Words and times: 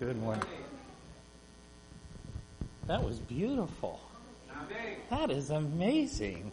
Good 0.00 0.20
morning. 0.20 0.42
That 2.88 3.04
was 3.04 3.20
beautiful. 3.20 4.00
That 5.08 5.30
is 5.30 5.50
amazing. 5.50 6.50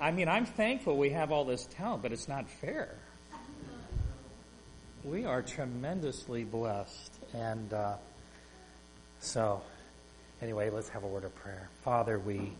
I 0.00 0.10
mean, 0.10 0.26
I'm 0.26 0.44
thankful 0.44 0.96
we 0.96 1.10
have 1.10 1.30
all 1.30 1.44
this 1.44 1.66
talent, 1.66 2.02
but 2.02 2.10
it's 2.10 2.26
not 2.26 2.50
fair. 2.50 2.96
We 5.04 5.24
are 5.24 5.40
tremendously 5.40 6.42
blessed. 6.42 7.12
And 7.32 7.72
uh, 7.72 7.94
so, 9.20 9.62
anyway, 10.42 10.70
let's 10.70 10.88
have 10.88 11.04
a 11.04 11.08
word 11.08 11.24
of 11.24 11.34
prayer. 11.36 11.68
Father, 11.84 12.18
we 12.18 12.52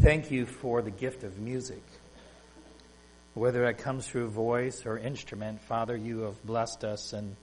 thank 0.00 0.30
you 0.30 0.46
for 0.46 0.82
the 0.82 0.92
gift 0.92 1.24
of 1.24 1.36
music. 1.40 1.82
Whether 3.34 3.64
it 3.64 3.78
comes 3.78 4.06
through 4.06 4.28
voice 4.28 4.86
or 4.86 4.98
instrument, 4.98 5.60
Father, 5.62 5.96
you 5.96 6.20
have 6.20 6.40
blessed 6.46 6.84
us, 6.84 7.12
and 7.12 7.34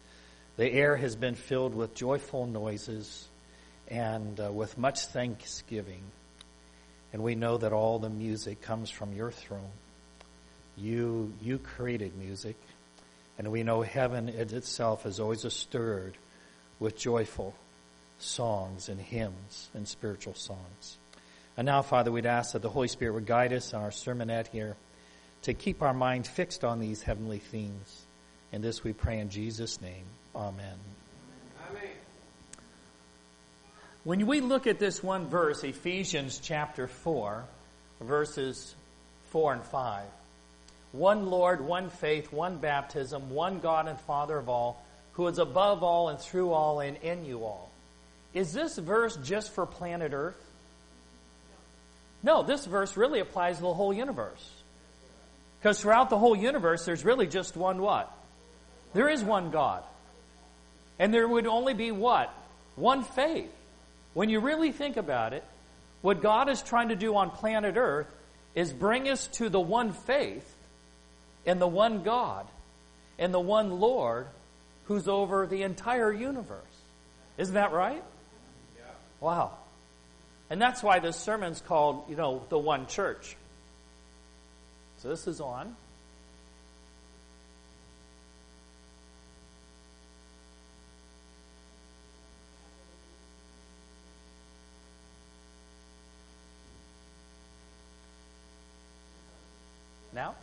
the 0.59 0.73
air 0.73 0.97
has 0.97 1.15
been 1.15 1.35
filled 1.35 1.73
with 1.73 1.95
joyful 1.95 2.45
noises 2.45 3.29
and 3.87 4.37
uh, 4.41 4.51
with 4.51 4.77
much 4.77 5.05
thanksgiving. 5.05 6.01
And 7.13 7.23
we 7.23 7.35
know 7.35 7.57
that 7.59 7.71
all 7.71 7.97
the 7.97 8.09
music 8.09 8.61
comes 8.61 8.89
from 8.89 9.13
your 9.13 9.31
throne. 9.31 9.71
You, 10.75 11.31
you 11.41 11.59
created 11.59 12.17
music. 12.17 12.57
And 13.37 13.53
we 13.53 13.63
know 13.63 13.83
heaven 13.83 14.27
itself 14.27 15.05
is 15.05 15.21
always 15.21 15.45
stirred 15.53 16.17
with 16.77 16.97
joyful 16.97 17.55
songs 18.17 18.89
and 18.89 18.99
hymns 18.99 19.69
and 19.73 19.87
spiritual 19.87 20.33
songs. 20.33 20.97
And 21.55 21.67
now, 21.67 21.83
Father, 21.83 22.11
we'd 22.11 22.25
ask 22.25 22.51
that 22.51 22.61
the 22.61 22.69
Holy 22.69 22.89
Spirit 22.89 23.13
would 23.13 23.25
guide 23.25 23.53
us 23.53 23.73
on 23.73 23.81
our 23.81 23.91
sermonette 23.91 24.47
here 24.47 24.75
to 25.43 25.53
keep 25.53 25.81
our 25.81 25.93
mind 25.93 26.27
fixed 26.27 26.65
on 26.65 26.81
these 26.81 27.01
heavenly 27.01 27.39
themes. 27.39 28.07
And 28.51 28.63
this 28.63 28.83
we 28.83 28.93
pray 28.93 29.19
in 29.19 29.29
Jesus' 29.29 29.79
name. 29.81 30.05
Amen. 30.35 30.77
Amen. 31.69 31.89
When 34.03 34.25
we 34.25 34.41
look 34.41 34.65
at 34.65 34.79
this 34.79 35.03
one 35.03 35.27
verse, 35.27 35.63
Ephesians 35.63 36.39
chapter 36.41 36.87
4, 36.87 37.45
verses 38.01 38.75
4 39.31 39.53
and 39.53 39.63
5, 39.63 40.05
one 40.91 41.27
Lord, 41.27 41.61
one 41.61 41.89
faith, 41.89 42.31
one 42.33 42.57
baptism, 42.57 43.29
one 43.29 43.59
God 43.59 43.87
and 43.87 43.99
Father 44.01 44.37
of 44.37 44.49
all, 44.49 44.83
who 45.13 45.27
is 45.27 45.37
above 45.37 45.83
all 45.83 46.09
and 46.09 46.19
through 46.19 46.51
all 46.51 46.79
and 46.79 46.97
in 46.97 47.25
you 47.25 47.43
all. 47.43 47.69
Is 48.33 48.53
this 48.53 48.77
verse 48.77 49.17
just 49.17 49.51
for 49.51 49.65
planet 49.65 50.13
Earth? 50.13 50.43
No, 52.23 52.43
this 52.43 52.65
verse 52.65 52.97
really 52.97 53.19
applies 53.19 53.57
to 53.57 53.61
the 53.63 53.73
whole 53.73 53.93
universe. 53.93 54.49
Because 55.59 55.81
throughout 55.81 56.09
the 56.09 56.17
whole 56.17 56.35
universe, 56.35 56.85
there's 56.85 57.05
really 57.05 57.27
just 57.27 57.55
one 57.55 57.81
what? 57.81 58.11
There 58.93 59.09
is 59.09 59.23
one 59.23 59.51
God. 59.51 59.83
And 60.97 61.13
there 61.13 61.27
would 61.27 61.47
only 61.47 61.73
be 61.73 61.91
what? 61.91 62.33
One 62.75 63.03
faith. 63.03 63.51
When 64.13 64.29
you 64.29 64.39
really 64.39 64.71
think 64.71 64.97
about 64.97 65.33
it, 65.33 65.43
what 66.01 66.21
God 66.21 66.49
is 66.49 66.61
trying 66.61 66.89
to 66.89 66.95
do 66.95 67.15
on 67.15 67.29
planet 67.29 67.75
Earth 67.77 68.07
is 68.55 68.73
bring 68.73 69.07
us 69.09 69.27
to 69.27 69.49
the 69.49 69.59
one 69.59 69.93
faith 69.93 70.55
and 71.45 71.61
the 71.61 71.67
one 71.67 72.03
God 72.03 72.47
and 73.17 73.33
the 73.33 73.39
one 73.39 73.79
Lord 73.79 74.27
who's 74.85 75.07
over 75.07 75.45
the 75.45 75.63
entire 75.63 76.11
universe. 76.11 76.63
Isn't 77.37 77.53
that 77.53 77.71
right? 77.71 78.03
Yeah. 78.75 78.83
Wow. 79.19 79.51
And 80.49 80.61
that's 80.61 80.81
why 80.81 80.99
this 80.99 81.15
sermon's 81.15 81.61
called, 81.61 82.05
you 82.09 82.15
know, 82.15 82.43
the 82.49 82.57
one 82.57 82.87
church. 82.87 83.35
So 84.97 85.09
this 85.09 85.27
is 85.27 85.39
on. 85.39 85.75
Now? 100.19 100.35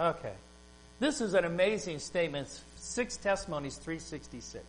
Okay. 0.00 0.32
This 0.98 1.20
is 1.20 1.34
an 1.34 1.44
amazing 1.44 2.00
statement. 2.00 2.48
Six 2.74 3.16
Testimonies 3.16 3.76
366. 3.76 4.64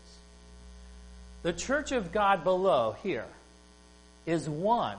The 1.42 1.54
church 1.54 1.92
of 1.92 2.12
God 2.12 2.44
below 2.44 2.96
here 3.02 3.26
is 4.28 4.48
one 4.48 4.98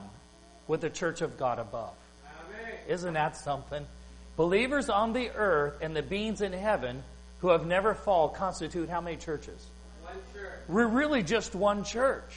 with 0.67 0.81
the 0.81 0.89
church 0.89 1.21
of 1.21 1.37
God 1.37 1.57
above. 1.57 1.93
Amen. 2.25 2.75
Isn't 2.89 3.13
that 3.13 3.37
something? 3.37 3.85
Believers 4.35 4.89
on 4.89 5.13
the 5.13 5.29
earth 5.29 5.77
and 5.81 5.95
the 5.95 6.03
beings 6.03 6.41
in 6.41 6.51
heaven 6.51 7.01
who 7.39 7.47
have 7.47 7.65
never 7.65 7.93
fallen 7.93 8.35
constitute 8.35 8.89
how 8.89 8.99
many 8.99 9.15
churches? 9.15 9.67
One 10.03 10.15
church. 10.33 10.59
We're 10.67 10.87
really 10.87 11.23
just 11.23 11.55
one 11.55 11.85
church. 11.85 12.33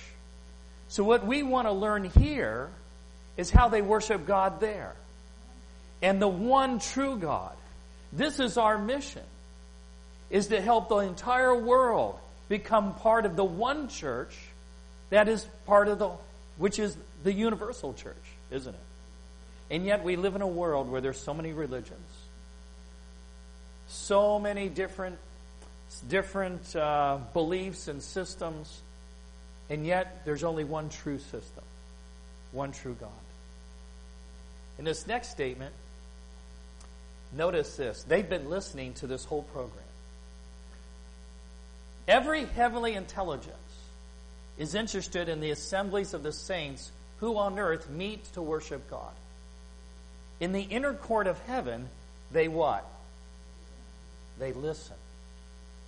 So 0.89 1.05
what 1.05 1.27
we 1.27 1.43
want 1.43 1.67
to 1.67 1.73
learn 1.73 2.05
here 2.05 2.71
is 3.37 3.51
how 3.51 3.69
they 3.69 3.83
worship 3.83 4.27
God 4.27 4.61
there. 4.61 4.95
And 6.03 6.21
the 6.21 6.29
one 6.29 6.79
true 6.79 7.17
God. 7.17 7.57
This 8.13 8.41
is 8.41 8.57
our 8.57 8.79
mission. 8.79 9.23
Is 10.29 10.49
to 10.49 10.61
help 10.61 10.89
the 10.89 10.99
entire 10.99 11.55
world 11.55 12.19
become 12.49 12.95
part 12.95 13.27
of 13.27 13.37
the 13.37 13.45
one 13.45 13.89
church 13.89 14.37
that 15.11 15.29
is 15.29 15.47
part 15.67 15.89
of 15.89 15.99
the, 15.99 16.11
which 16.59 16.79
is 16.79 16.97
the 17.23 17.33
universal 17.33 17.95
church, 17.95 18.15
isn't 18.51 18.75
it? 18.75 18.81
And 19.71 19.85
yet 19.85 20.05
we 20.05 20.17
live 20.17 20.35
in 20.35 20.43
a 20.43 20.47
world 20.47 20.91
where 20.91 21.01
there's 21.01 21.19
so 21.19 21.35
many 21.35 21.53
religions, 21.53 22.09
so 23.89 24.39
many 24.39 24.69
different, 24.69 25.19
different 26.09 26.75
uh, 26.75 27.19
beliefs 27.33 27.89
and 27.89 28.03
systems, 28.03 28.83
and 29.69 29.87
yet 29.87 30.25
there's 30.25 30.45
only 30.45 30.65
one 30.65 30.89
true 30.89 31.19
system, 31.19 31.65
one 32.53 32.73
true 32.73 32.97
God. 32.99 33.11
In 34.79 34.85
this 34.85 35.07
next 35.07 35.31
statement, 35.31 35.75
notice 37.33 37.77
this. 37.77 38.03
They've 38.05 38.29
been 38.29 38.51
listening 38.51 38.95
to 38.95 39.07
this 39.07 39.25
whole 39.25 39.43
program. 39.43 39.83
Every 42.07 42.45
heavenly 42.45 42.95
intelligence 42.95 43.57
is 44.59 44.75
interested 44.75 45.29
in 45.29 45.41
the 45.41 45.51
assemblies 45.51 46.15
of 46.15 46.23
the 46.23 46.33
saints 46.33 46.93
who 47.19 47.37
on 47.37 47.59
earth 47.59 47.89
meet 47.91 48.25
to 48.35 48.43
worship 48.43 48.89
God. 48.89 49.13
In 50.39 50.53
the 50.53 50.63
inner 50.63 50.95
court 50.95 51.27
of 51.27 51.39
heaven, 51.41 51.89
they 52.31 52.47
what? 52.47 52.87
They 54.39 54.53
listen 54.53 54.97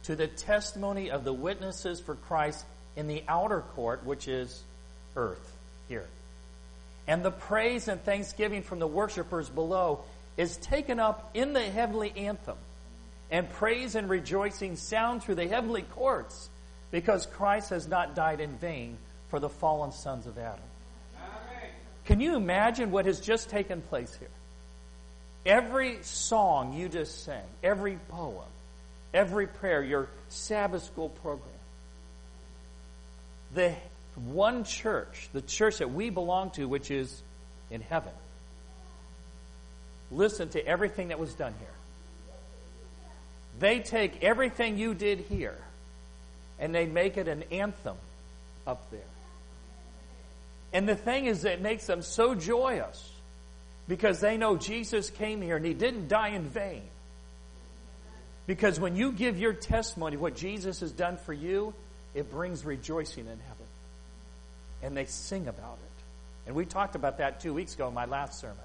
to 0.05 0.17
the 0.17 0.27
testimony 0.27 1.11
of 1.11 1.25
the 1.25 1.33
witnesses 1.33 2.01
for 2.01 2.15
Christ 2.15 2.65
in 2.99 3.07
the 3.07 3.23
outer 3.29 3.61
court, 3.61 4.05
which 4.05 4.27
is 4.27 4.61
earth, 5.15 5.57
here. 5.89 6.07
And 7.07 7.25
the 7.25 7.31
praise 7.31 7.87
and 7.87 8.03
thanksgiving 8.03 8.63
from 8.63 8.81
the 8.81 8.89
worshipers 8.89 9.49
below 9.49 10.01
is 10.37 10.57
taken 10.57 10.99
up 10.99 11.31
in 11.33 11.53
the 11.53 11.63
heavenly 11.63 12.13
anthem 12.17 12.59
and 13.31 13.49
praise 13.51 13.95
and 13.95 14.11
rejoicing 14.11 14.75
sound 14.75 15.23
through 15.23 15.37
the 15.37 15.47
heavenly 15.47 15.83
courts 15.83 16.51
because 16.91 17.25
Christ 17.25 17.71
has 17.71 17.87
not 17.87 18.17
died 18.17 18.41
in 18.41 18.57
vain 18.57 18.99
for 19.29 19.39
the 19.39 19.49
fallen 19.49 19.93
sons 19.93 20.27
of 20.27 20.37
Adam. 20.37 20.59
Amen. 21.17 21.71
Can 22.05 22.21
you 22.21 22.35
imagine 22.35 22.91
what 22.91 23.07
has 23.07 23.21
just 23.21 23.49
taken 23.49 23.81
place 23.81 24.15
here? 24.19 24.29
Every 25.47 26.03
song 26.03 26.73
you 26.73 26.89
just 26.89 27.25
sang, 27.25 27.45
every 27.63 27.97
poem, 28.09 28.49
every 29.15 29.47
prayer, 29.47 29.85
your 29.85 30.09
Sabbath 30.29 30.83
school 30.83 31.11
program, 31.11 31.58
the 33.55 33.75
one 34.15 34.65
church, 34.65 35.29
the 35.33 35.43
church 35.43 35.79
that 35.79 35.93
we 35.93 36.11
belong 36.11 36.51
to, 36.53 36.67
which 36.67 36.91
is 36.91 37.23
in 37.71 37.81
heaven, 37.81 38.13
listen 40.11 40.49
to 40.51 40.67
everything 40.67 41.09
that 41.09 41.19
was 41.19 41.35
done 41.35 41.55
here. 41.59 41.69
They 43.61 43.81
take 43.81 44.23
everything 44.23 44.79
you 44.79 44.95
did 44.95 45.21
here 45.21 45.59
and 46.59 46.75
they 46.75 46.87
make 46.87 47.17
it 47.17 47.29
an 47.29 47.45
anthem 47.51 47.97
up 48.67 48.91
there. 48.91 49.01
And 50.73 50.89
the 50.89 50.97
thing 50.97 51.27
is, 51.27 51.45
it 51.45 51.61
makes 51.61 51.87
them 51.87 52.03
so 52.03 52.35
joyous 52.35 53.11
because 53.89 54.21
they 54.21 54.37
know 54.37 54.57
Jesus 54.57 55.11
came 55.11 55.41
here 55.41 55.57
and 55.57 55.65
he 55.65 55.75
didn't 55.75 56.09
die 56.09 56.29
in 56.29 56.43
vain. 56.43 56.83
Because 58.47 58.79
when 58.79 58.97
you 58.97 59.13
give 59.13 59.39
your 59.39 59.53
testimony, 59.53 60.17
what 60.17 60.37
Jesus 60.37 60.81
has 60.81 60.93
done 60.93 61.17
for 61.17 61.33
you, 61.33 61.75
it 62.19 62.31
brings 62.31 62.65
rejoicing 62.65 63.27
in 63.27 63.39
heaven. 63.39 63.67
And 64.83 64.97
they 64.97 65.07
sing 65.07 65.49
about 65.49 65.79
it. 65.83 66.03
And 66.47 66.57
we 66.57 66.65
talked 66.65 66.95
about 66.95 67.19
that 67.19 67.41
two 67.41 67.55
weeks 67.55 67.75
ago 67.75 67.89
in 67.89 67.95
my 67.95 68.07
last 68.07 68.41
sermon. 68.41 68.57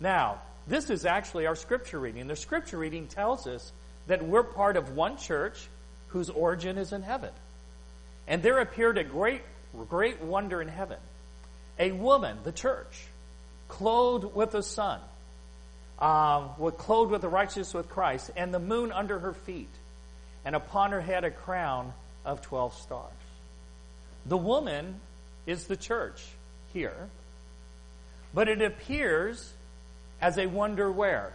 Now, 0.00 0.40
this 0.66 0.90
is 0.90 1.06
actually 1.06 1.46
our 1.46 1.56
scripture 1.56 1.98
reading. 1.98 2.26
The 2.26 2.36
scripture 2.36 2.78
reading 2.78 3.06
tells 3.06 3.46
us 3.46 3.72
that 4.06 4.24
we're 4.24 4.42
part 4.42 4.76
of 4.76 4.94
one 4.96 5.16
church 5.16 5.68
whose 6.08 6.30
origin 6.30 6.78
is 6.78 6.92
in 6.92 7.02
heaven. 7.02 7.30
And 8.26 8.42
there 8.42 8.58
appeared 8.58 8.98
a 8.98 9.04
great, 9.04 9.42
great 9.88 10.20
wonder 10.20 10.60
in 10.60 10.68
heaven. 10.68 10.98
A 11.78 11.92
woman, 11.92 12.38
the 12.44 12.52
church, 12.52 13.06
clothed 13.68 14.34
with 14.34 14.50
the 14.50 14.62
sun, 14.62 15.00
um, 15.98 16.50
clothed 16.76 17.10
with 17.10 17.22
the 17.22 17.28
righteousness 17.28 17.74
with 17.74 17.88
Christ, 17.88 18.30
and 18.36 18.52
the 18.52 18.58
moon 18.58 18.92
under 18.92 19.18
her 19.18 19.32
feet, 19.32 19.70
and 20.44 20.56
upon 20.56 20.92
her 20.92 21.00
head 21.00 21.24
a 21.24 21.30
crown 21.30 21.92
of 22.24 22.42
12 22.42 22.74
stars. 22.74 23.12
The 24.26 24.36
woman 24.36 25.00
is 25.46 25.64
the 25.64 25.76
church 25.76 26.22
here, 26.72 27.08
but 28.34 28.48
it 28.48 28.60
appears 28.60 29.52
as 30.20 30.38
a 30.38 30.46
wonder 30.46 30.90
where? 30.90 31.32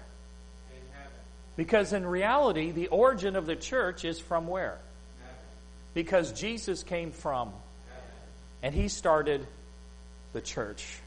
Because 1.55 1.93
in 1.93 2.05
reality, 2.05 2.71
the 2.71 2.87
origin 2.87 3.35
of 3.35 3.45
the 3.45 3.55
church 3.55 4.05
is 4.05 4.19
from 4.19 4.47
where? 4.47 4.79
Because 5.93 6.31
Jesus 6.33 6.83
came 6.83 7.11
from, 7.11 7.51
and 8.63 8.73
he 8.73 8.87
started 8.87 9.45
the 10.33 10.41
church. 10.41 10.99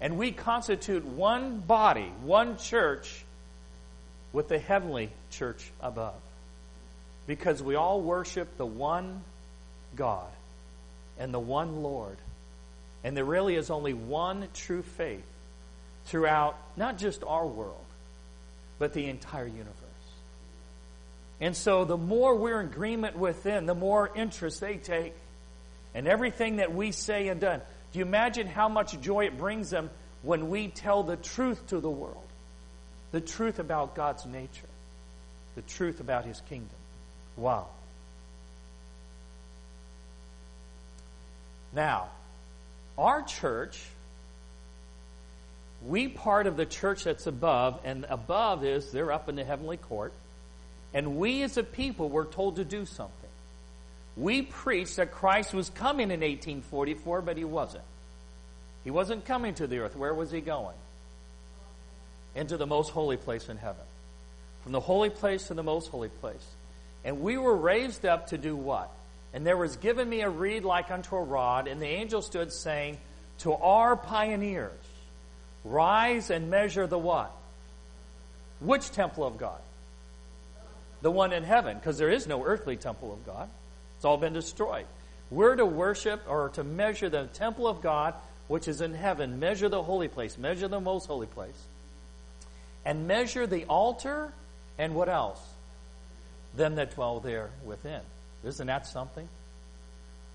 And 0.00 0.16
we 0.16 0.32
constitute 0.32 1.04
one 1.04 1.58
body, 1.58 2.12
one 2.22 2.56
church, 2.56 3.24
with 4.32 4.48
the 4.48 4.58
heavenly 4.58 5.10
church 5.30 5.70
above. 5.80 6.14
Because 7.30 7.62
we 7.62 7.76
all 7.76 8.00
worship 8.00 8.56
the 8.56 8.66
one 8.66 9.22
God 9.94 10.32
and 11.16 11.32
the 11.32 11.38
one 11.38 11.80
Lord. 11.80 12.16
And 13.04 13.16
there 13.16 13.24
really 13.24 13.54
is 13.54 13.70
only 13.70 13.94
one 13.94 14.48
true 14.52 14.82
faith 14.82 15.22
throughout 16.06 16.58
not 16.76 16.98
just 16.98 17.22
our 17.22 17.46
world, 17.46 17.84
but 18.80 18.94
the 18.94 19.06
entire 19.06 19.46
universe. 19.46 19.76
And 21.40 21.56
so 21.56 21.84
the 21.84 21.96
more 21.96 22.34
we're 22.34 22.62
in 22.62 22.66
agreement 22.66 23.16
with 23.16 23.44
them, 23.44 23.64
the 23.64 23.76
more 23.76 24.10
interest 24.12 24.60
they 24.60 24.78
take 24.78 25.14
in 25.94 26.08
everything 26.08 26.56
that 26.56 26.74
we 26.74 26.90
say 26.90 27.28
and 27.28 27.40
done. 27.40 27.60
Do 27.92 28.00
you 28.00 28.04
imagine 28.04 28.48
how 28.48 28.68
much 28.68 29.00
joy 29.00 29.26
it 29.26 29.38
brings 29.38 29.70
them 29.70 29.90
when 30.22 30.50
we 30.50 30.66
tell 30.66 31.04
the 31.04 31.16
truth 31.16 31.64
to 31.68 31.78
the 31.78 31.88
world? 31.88 32.26
The 33.12 33.20
truth 33.20 33.60
about 33.60 33.94
God's 33.94 34.26
nature, 34.26 34.68
the 35.54 35.62
truth 35.62 36.00
about 36.00 36.24
His 36.24 36.40
kingdom. 36.48 36.79
Wow. 37.40 37.68
Now, 41.72 42.08
our 42.98 43.22
church, 43.22 43.80
we 45.86 46.08
part 46.08 46.46
of 46.46 46.58
the 46.58 46.66
church 46.66 47.04
that's 47.04 47.26
above, 47.26 47.80
and 47.84 48.04
above 48.10 48.64
is 48.64 48.92
they're 48.92 49.10
up 49.10 49.30
in 49.30 49.36
the 49.36 49.44
heavenly 49.44 49.78
court. 49.78 50.12
And 50.92 51.16
we 51.16 51.42
as 51.42 51.56
a 51.56 51.62
people 51.62 52.10
were 52.10 52.26
told 52.26 52.56
to 52.56 52.64
do 52.64 52.84
something. 52.84 53.14
We 54.16 54.42
preached 54.42 54.96
that 54.96 55.12
Christ 55.12 55.54
was 55.54 55.70
coming 55.70 56.10
in 56.10 56.20
1844, 56.20 57.22
but 57.22 57.38
he 57.38 57.44
wasn't. 57.44 57.84
He 58.84 58.90
wasn't 58.90 59.24
coming 59.24 59.54
to 59.54 59.66
the 59.66 59.78
earth. 59.78 59.96
Where 59.96 60.12
was 60.12 60.30
he 60.30 60.40
going? 60.40 60.76
Into 62.34 62.58
the 62.58 62.66
most 62.66 62.90
holy 62.90 63.16
place 63.16 63.48
in 63.48 63.56
heaven. 63.56 63.84
From 64.62 64.72
the 64.72 64.80
holy 64.80 65.10
place 65.10 65.46
to 65.46 65.54
the 65.54 65.62
most 65.62 65.88
holy 65.88 66.08
place. 66.08 66.46
And 67.04 67.20
we 67.20 67.38
were 67.38 67.56
raised 67.56 68.04
up 68.04 68.28
to 68.28 68.38
do 68.38 68.54
what? 68.54 68.90
And 69.32 69.46
there 69.46 69.56
was 69.56 69.76
given 69.76 70.08
me 70.08 70.22
a 70.22 70.28
reed 70.28 70.64
like 70.64 70.90
unto 70.90 71.16
a 71.16 71.22
rod, 71.22 71.68
and 71.68 71.80
the 71.80 71.86
angel 71.86 72.20
stood 72.20 72.52
saying, 72.52 72.98
To 73.38 73.54
our 73.54 73.96
pioneers, 73.96 74.84
rise 75.64 76.30
and 76.30 76.50
measure 76.50 76.86
the 76.86 76.98
what? 76.98 77.32
Which 78.60 78.90
temple 78.90 79.24
of 79.24 79.38
God? 79.38 79.60
The 81.02 81.10
one 81.10 81.32
in 81.32 81.44
heaven, 81.44 81.78
because 81.78 81.96
there 81.96 82.10
is 82.10 82.26
no 82.26 82.44
earthly 82.44 82.76
temple 82.76 83.12
of 83.12 83.24
God. 83.24 83.48
It's 83.96 84.04
all 84.04 84.18
been 84.18 84.32
destroyed. 84.32 84.86
We're 85.30 85.56
to 85.56 85.64
worship 85.66 86.22
or 86.28 86.50
to 86.50 86.64
measure 86.64 87.08
the 87.08 87.26
temple 87.26 87.68
of 87.68 87.80
God, 87.80 88.14
which 88.48 88.66
is 88.66 88.80
in 88.80 88.94
heaven. 88.94 89.38
Measure 89.38 89.68
the 89.68 89.82
holy 89.82 90.08
place. 90.08 90.36
Measure 90.36 90.68
the 90.68 90.80
most 90.80 91.06
holy 91.06 91.26
place. 91.26 91.66
And 92.84 93.06
measure 93.06 93.46
the 93.46 93.64
altar 93.66 94.32
and 94.78 94.94
what 94.94 95.08
else? 95.08 95.40
Them 96.56 96.76
that 96.76 96.94
dwell 96.94 97.20
there 97.20 97.50
within. 97.64 98.00
Isn't 98.44 98.66
that 98.66 98.86
something? 98.86 99.28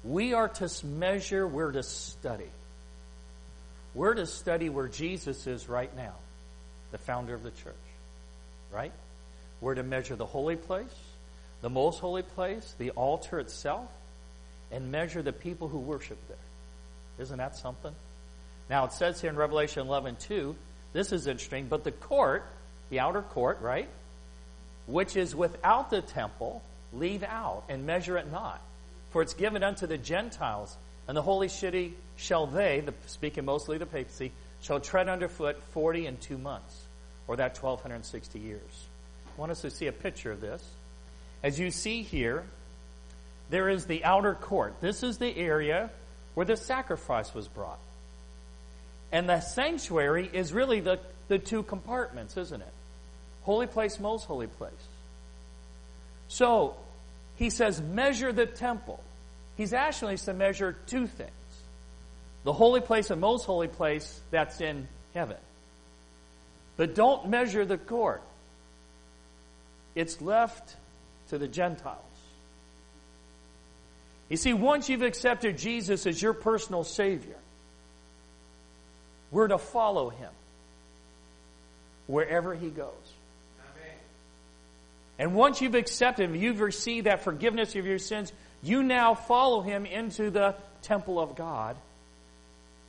We 0.04 0.34
are 0.34 0.48
to 0.48 0.86
measure, 0.86 1.48
we're 1.48 1.72
to 1.72 1.84
study. 1.84 2.50
We're 3.94 4.14
to 4.14 4.26
study 4.26 4.70
where 4.70 4.88
Jesus 4.88 5.48
is 5.48 5.68
right 5.68 5.96
now, 5.96 6.14
the 6.92 6.98
founder 6.98 7.34
of 7.34 7.44
the 7.44 7.52
church. 7.52 7.74
Right? 8.72 8.92
We're 9.62 9.76
to 9.76 9.84
measure 9.84 10.16
the 10.16 10.26
holy 10.26 10.58
place, 10.58 10.94
the 11.62 11.70
most 11.70 12.00
holy 12.00 12.22
place, 12.22 12.76
the 12.78 12.92
altar 12.92 13.40
itself, 13.40 13.90
and 14.72 14.92
measure 14.92 15.22
the 15.22 15.34
people 15.34 15.68
who 15.68 15.80
worship 15.80 16.18
there. 16.28 16.38
Isn't 17.18 17.38
that 17.38 17.56
something? 17.56 17.96
Now 18.70 18.86
it 18.86 18.94
says 18.94 19.22
here 19.22 19.30
in 19.30 19.38
Revelation 19.38 19.88
11 19.88 20.18
2, 20.18 20.56
this 20.94 21.12
is 21.12 21.28
interesting, 21.28 21.68
but 21.68 21.84
the 21.84 21.92
court, 21.92 22.46
the 22.90 23.00
outer 23.00 23.22
court, 23.22 23.62
right, 23.62 23.90
which 24.88 25.16
is 25.16 25.36
without 25.36 25.90
the 25.90 26.02
temple, 26.02 26.62
leave 26.94 27.24
out 27.24 27.64
and 27.70 27.86
measure 27.86 28.18
it 28.18 28.32
not. 28.32 28.62
For 29.12 29.22
it's 29.22 29.34
given 29.34 29.64
unto 29.64 29.88
the 29.88 29.98
Gentiles, 29.98 30.76
and 31.08 31.16
the 31.16 31.22
holy 31.22 31.48
city 31.48 31.94
shall 32.18 32.48
they, 32.48 32.82
the, 32.82 32.94
speaking 33.08 33.46
mostly 33.46 33.78
the 33.78 33.86
papacy, 33.86 34.32
shall 34.62 34.80
tread 34.80 35.10
underfoot 35.10 35.62
forty 35.72 36.06
and 36.06 36.20
two 36.20 36.38
months, 36.38 36.82
or 37.28 37.36
that 37.38 37.58
1260 37.58 38.40
years. 38.40 38.62
I 39.36 39.40
want 39.40 39.52
us 39.52 39.62
to 39.62 39.70
see 39.70 39.88
a 39.88 39.92
picture 39.92 40.32
of 40.32 40.42
this. 40.42 40.64
As 41.44 41.60
you 41.60 41.72
see 41.72 42.02
here, 42.04 42.46
there 43.50 43.70
is 43.70 43.86
the 43.86 44.04
outer 44.04 44.34
court. 44.34 44.76
This 44.82 45.04
is 45.04 45.18
the 45.18 45.36
area 45.38 45.92
where 46.34 46.46
the 46.46 46.58
sacrifice 46.58 47.34
was 47.34 47.48
brought. 47.48 47.80
And 49.12 49.30
the 49.30 49.40
sanctuary 49.40 50.30
is 50.32 50.52
really 50.52 50.80
the, 50.80 51.00
the 51.28 51.38
two 51.38 51.64
compartments, 51.64 52.38
isn't 52.38 52.62
it? 52.62 52.74
Holy 53.46 53.68
place, 53.68 54.00
most 54.00 54.26
holy 54.26 54.48
place. 54.48 54.72
So, 56.28 56.76
he 57.36 57.50
says, 57.50 57.80
measure 57.82 58.34
the 58.34 58.48
temple. 58.48 59.00
He's 59.56 59.72
actually 59.72 60.18
to 60.18 60.34
measure 60.34 60.76
two 60.88 61.08
things 61.08 61.32
the 62.44 62.54
holy 62.54 62.82
place 62.82 63.10
and 63.10 63.20
most 63.20 63.46
holy 63.46 63.68
place 63.68 64.22
that's 64.30 64.62
in 64.62 64.88
heaven. 65.16 65.38
But 66.78 66.94
don't 66.94 67.30
measure 67.30 67.66
the 67.66 67.78
court, 67.78 68.22
it's 69.96 70.22
left 70.22 70.76
to 71.30 71.38
the 71.38 71.48
Gentiles. 71.48 72.02
You 74.30 74.38
see, 74.38 74.54
once 74.54 74.90
you've 74.90 75.02
accepted 75.02 75.58
Jesus 75.58 76.06
as 76.06 76.22
your 76.22 76.34
personal 76.34 76.84
Savior, 76.84 77.38
we're 79.32 79.48
to 79.48 79.58
follow 79.58 80.10
Him 80.10 80.32
wherever 82.08 82.54
He 82.54 82.70
goes. 82.70 83.05
And 85.18 85.34
once 85.34 85.62
you've 85.62 85.76
accepted 85.76 86.30
Him, 86.30 86.36
you've 86.36 86.60
received 86.60 87.08
that 87.08 87.24
forgiveness 87.24 87.76
of 87.76 87.86
your 87.86 88.00
sins, 88.00 88.34
you 88.62 88.84
now 88.84 89.16
follow 89.16 89.62
Him 89.62 89.86
into 89.86 90.30
the 90.30 90.56
temple 90.82 91.20
of 91.20 91.36
God 91.36 91.78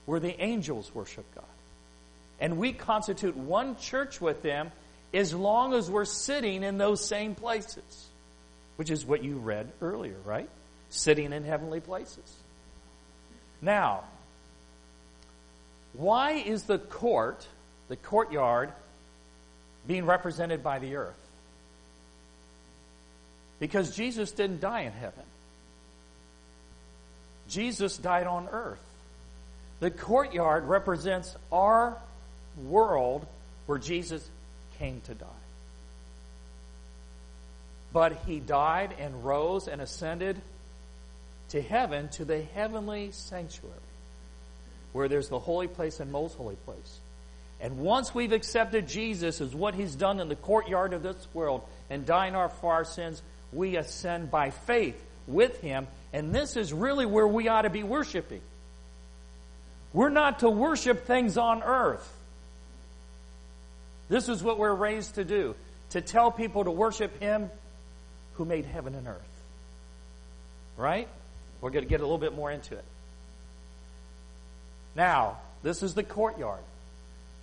where 0.06 0.21
the 0.21 0.40
angels 0.40 0.92
worship 0.95 1.25
God. 1.35 1.45
And 2.40 2.59
we 2.59 2.73
constitute 2.73 3.37
one 3.37 3.76
church 3.76 4.21
with 4.21 4.42
them 4.42 4.71
as 5.12 5.33
long 5.35 5.75
as 5.75 5.90
we're 5.90 6.04
sitting 6.04 6.62
in 6.62 6.78
those 6.78 7.04
same 7.04 7.35
places, 7.35 8.06
which 8.76 8.90
is 8.90 9.04
what 9.04 9.25
you 9.25 9.37
read 9.37 9.71
earlier, 9.80 10.16
right? 10.25 10.49
Sitting 10.90 11.33
in 11.33 11.45
heavenly 11.45 11.80
places. 11.80 12.37
Now, 13.62 14.04
why 15.95 16.33
is 16.33 16.64
the 16.64 16.78
court, 16.78 17.47
the 17.88 17.97
courtyard, 17.97 18.71
being 19.87 20.04
represented 20.04 20.62
by 20.62 20.78
the 20.78 20.97
earth? 20.97 21.25
Because 23.59 23.97
Jesus 23.97 24.33
didn't 24.33 24.61
die 24.61 24.83
in 24.83 24.93
heaven. 24.93 25.25
Jesus 27.49 27.97
died 27.97 28.27
on 28.27 28.49
earth. 28.51 28.83
The 29.81 29.91
courtyard 29.91 30.65
represents 30.65 31.35
our 31.53 31.97
world 32.65 33.27
where 33.67 33.79
Jesus 33.79 34.29
came 34.79 35.01
to 35.03 35.15
die. 35.15 35.27
But 37.93 38.19
he 38.27 38.41
died 38.41 38.95
and 38.99 39.25
rose 39.25 39.69
and 39.69 39.81
ascended 39.81 40.41
to 41.51 41.63
heaven, 41.63 42.09
to 42.11 42.25
the 42.25 42.43
heavenly 42.43 43.11
sanctuary, 43.13 43.75
where 44.93 45.09
there's 45.09 45.29
the 45.29 45.39
holy 45.39 45.69
place 45.69 46.01
and 46.01 46.11
most 46.11 46.37
holy 46.37 46.57
place. 46.57 47.01
And 47.61 47.79
once 47.79 48.15
we've 48.15 48.33
accepted 48.33 48.87
Jesus 48.87 49.41
as 49.41 49.55
what 49.55 49.75
he's 49.75 49.95
done 49.95 50.21
in 50.21 50.29
the 50.29 50.37
courtyard 50.37 50.93
of 50.93 51.03
this 51.03 51.27
world 51.33 51.63
and 51.89 52.05
dying 52.05 52.35
for 52.61 52.73
our 52.73 52.85
sins, 52.85 53.23
we 53.53 53.76
ascend 53.76 54.31
by 54.31 54.50
faith 54.50 55.03
with 55.26 55.61
Him. 55.61 55.87
And 56.12 56.35
this 56.35 56.57
is 56.57 56.73
really 56.73 57.07
where 57.07 57.26
we 57.26 57.49
ought 57.49 57.62
to 57.62 57.71
be 57.71 57.83
worshiping. 57.83 58.41
We're 59.93 60.11
not 60.11 60.41
to 60.41 60.50
worship 60.50 61.07
things 61.07 61.38
on 61.38 61.62
earth. 61.62 62.12
This 64.09 64.29
is 64.29 64.43
what 64.43 64.59
we're 64.59 64.75
raised 64.75 65.17
to 65.17 65.25
do 65.25 65.55
to 65.91 66.00
tell 66.00 66.31
people 66.31 66.65
to 66.65 66.71
worship 66.71 67.21
Him 67.21 67.50
who 68.35 68.45
made 68.45 68.67
heaven 68.67 68.95
and 68.95 69.09
earth. 69.09 69.23
Right? 70.76 71.09
We're 71.61 71.71
going 71.71 71.85
to 71.85 71.88
get 71.88 72.00
a 72.00 72.05
little 72.05 72.19
bit 72.19 72.35
more 72.35 72.50
into 72.50 72.75
it. 72.75 72.85
Now, 74.95 75.38
this 75.62 75.83
is 75.83 75.95
the 75.95 76.03
courtyard. 76.03 76.62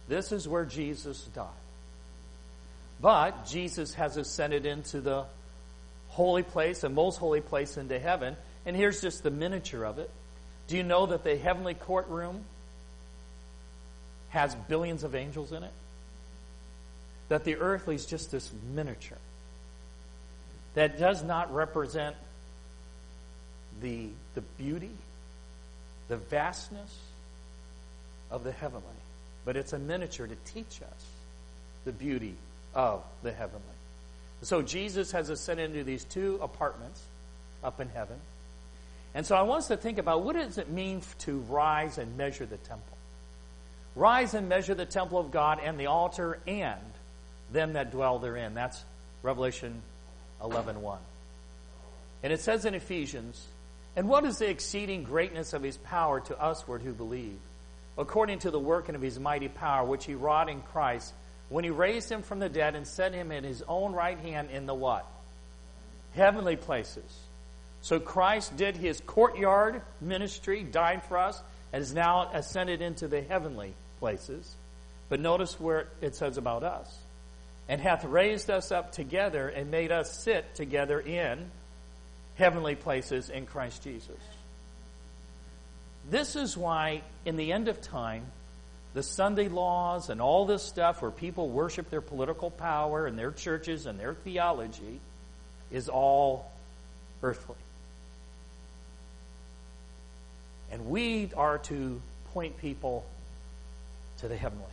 This 0.08 0.32
is 0.32 0.48
where 0.48 0.66
Jesus 0.66 1.22
died. 1.36 1.48
But 3.02 3.48
Jesus 3.48 3.94
has 3.96 4.18
ascended 4.18 4.66
into 4.66 5.02
the 5.02 5.26
holy 6.14 6.44
place, 6.44 6.82
the 6.82 6.90
most 6.90 7.18
holy 7.18 7.42
place 7.42 7.78
into 7.78 8.00
heaven. 8.00 8.38
And 8.66 8.76
here's 8.76 9.02
just 9.02 9.24
the 9.24 9.32
miniature 9.32 9.84
of 9.84 10.00
it. 10.00 10.10
Do 10.68 10.78
you 10.78 10.84
know 10.84 11.08
that 11.08 11.24
the 11.24 11.36
heavenly 11.36 11.74
courtroom 11.74 12.44
has 14.30 14.56
billions 14.56 15.04
of 15.04 15.16
angels 15.16 15.52
in 15.52 15.64
it? 15.64 15.72
That 17.30 17.44
the 17.44 17.58
earthly 17.58 17.96
is 17.96 18.06
just 18.06 18.32
this 18.32 18.52
miniature 18.74 19.18
that 20.76 21.00
does 21.00 21.24
not 21.24 21.54
represent 21.54 22.16
the, 23.82 24.08
the 24.36 24.42
beauty, 24.58 24.92
the 26.08 26.18
vastness 26.18 26.96
of 28.32 28.44
the 28.44 28.52
heavenly, 28.52 28.84
but 29.46 29.56
it's 29.56 29.74
a 29.74 29.80
miniature 29.80 30.28
to 30.28 30.36
teach 30.46 30.82
us 30.82 31.06
the 31.86 31.92
beauty 31.92 32.36
of 32.74 33.04
the 33.22 33.32
heavenly. 33.32 33.62
So 34.44 34.62
Jesus 34.62 35.12
has 35.12 35.30
ascended 35.30 35.72
into 35.72 35.84
these 35.84 36.04
two 36.04 36.38
apartments 36.42 37.02
up 37.64 37.80
in 37.80 37.90
heaven. 37.90 38.18
And 39.16 39.26
so 39.26 39.36
I 39.36 39.44
want 39.44 39.60
us 39.60 39.68
to 39.70 39.78
think 39.78 39.98
about 39.98 40.24
what 40.24 40.36
does 40.36 40.58
it 40.58 40.70
mean 40.70 41.02
to 41.20 41.38
rise 41.40 41.98
and 41.98 42.18
measure 42.18 42.46
the 42.46 42.58
temple? 42.58 42.98
Rise 43.96 44.34
and 44.34 44.50
measure 44.50 44.74
the 44.74 44.86
temple 44.86 45.20
of 45.20 45.32
God 45.32 45.60
and 45.64 45.80
the 45.80 45.86
altar 45.86 46.40
and 46.48 46.80
them 47.52 47.74
that 47.74 47.92
dwell 47.92 48.20
therein. 48.20 48.54
That's 48.54 48.84
Revelation 49.22 49.82
11.1. 50.42 50.76
1. 50.76 51.00
And 52.24 52.34
it 52.34 52.42
says 52.42 52.66
in 52.66 52.74
Ephesians, 52.74 53.48
And 53.96 54.10
what 54.10 54.26
is 54.26 54.40
the 54.40 54.50
exceeding 54.50 55.04
greatness 55.04 55.54
of 55.54 55.62
his 55.62 55.78
power 55.78 56.20
to 56.22 56.38
usward 56.42 56.82
who 56.82 56.92
believe? 56.92 57.38
According 57.98 58.40
to 58.40 58.52
the 58.52 58.60
working 58.60 58.96
of 58.96 59.02
his 59.02 59.20
mighty 59.20 59.48
power, 59.48 59.86
which 59.86 60.06
he 60.06 60.16
wrought 60.16 60.50
in 60.50 60.62
Christ, 60.62 61.14
when 61.50 61.64
he 61.64 61.70
raised 61.70 62.12
him 62.12 62.24
from 62.24 62.40
the 62.40 62.50
dead 62.50 62.76
and 62.76 62.88
set 62.88 63.14
him 63.14 63.32
in 63.32 63.44
his 63.44 63.64
own 63.68 63.94
right 63.94 64.18
hand 64.18 64.50
in 64.52 64.66
the 64.66 64.74
what? 64.74 65.06
Heavenly 66.14 66.56
places. 66.56 67.04
So 67.82 68.00
Christ 68.00 68.56
did 68.56 68.78
his 68.78 69.02
courtyard 69.06 69.82
ministry, 70.00 70.64
died 70.64 71.04
for 71.04 71.18
us, 71.18 71.42
and 71.72 71.82
is 71.82 71.94
now 71.94 72.30
ascended 72.34 72.82
into 72.82 73.08
the 73.08 73.22
heavenly 73.22 73.74
places. 74.00 74.56
But 75.10 75.20
notice 75.20 75.60
where 75.60 75.88
it 76.02 76.16
says 76.16 76.38
about 76.38 76.64
us. 76.64 76.98
And 77.68 77.80
hath 77.80 78.04
raised 78.04 78.50
us 78.50 78.72
up 78.72 78.92
together 78.92 79.48
and 79.48 79.72
made 79.72 79.92
us 79.92 80.24
sit 80.24 80.56
together 80.56 81.00
in 81.00 81.50
heavenly 82.36 82.76
places 82.76 83.30
in 83.30 83.46
Christ 83.46 83.84
Jesus. 83.84 84.20
This 86.10 86.36
is 86.36 86.58
why, 86.58 87.02
in 87.26 87.38
the 87.38 87.54
end 87.54 87.68
of 87.68 87.82
time, 87.82 88.26
the 88.94 89.04
Sunday 89.04 89.48
laws 89.48 90.10
and 90.10 90.22
all 90.22 90.46
this 90.46 90.64
stuff 90.64 91.02
where 91.02 91.12
people 91.12 91.50
worship 91.50 91.90
their 91.90 92.02
political 92.02 92.52
power 92.52 93.06
and 93.08 93.18
their 93.18 93.32
churches 93.32 93.86
and 93.86 94.00
their 94.00 94.14
theology 94.14 95.00
is 95.72 95.90
all 95.90 96.52
earthly. 97.24 97.56
And 100.72 100.88
we 100.88 101.30
are 101.36 101.58
to 101.60 102.02
point 102.34 102.58
people 102.58 103.06
to 104.20 104.28
the 104.28 104.36
heavenly. 104.36 104.66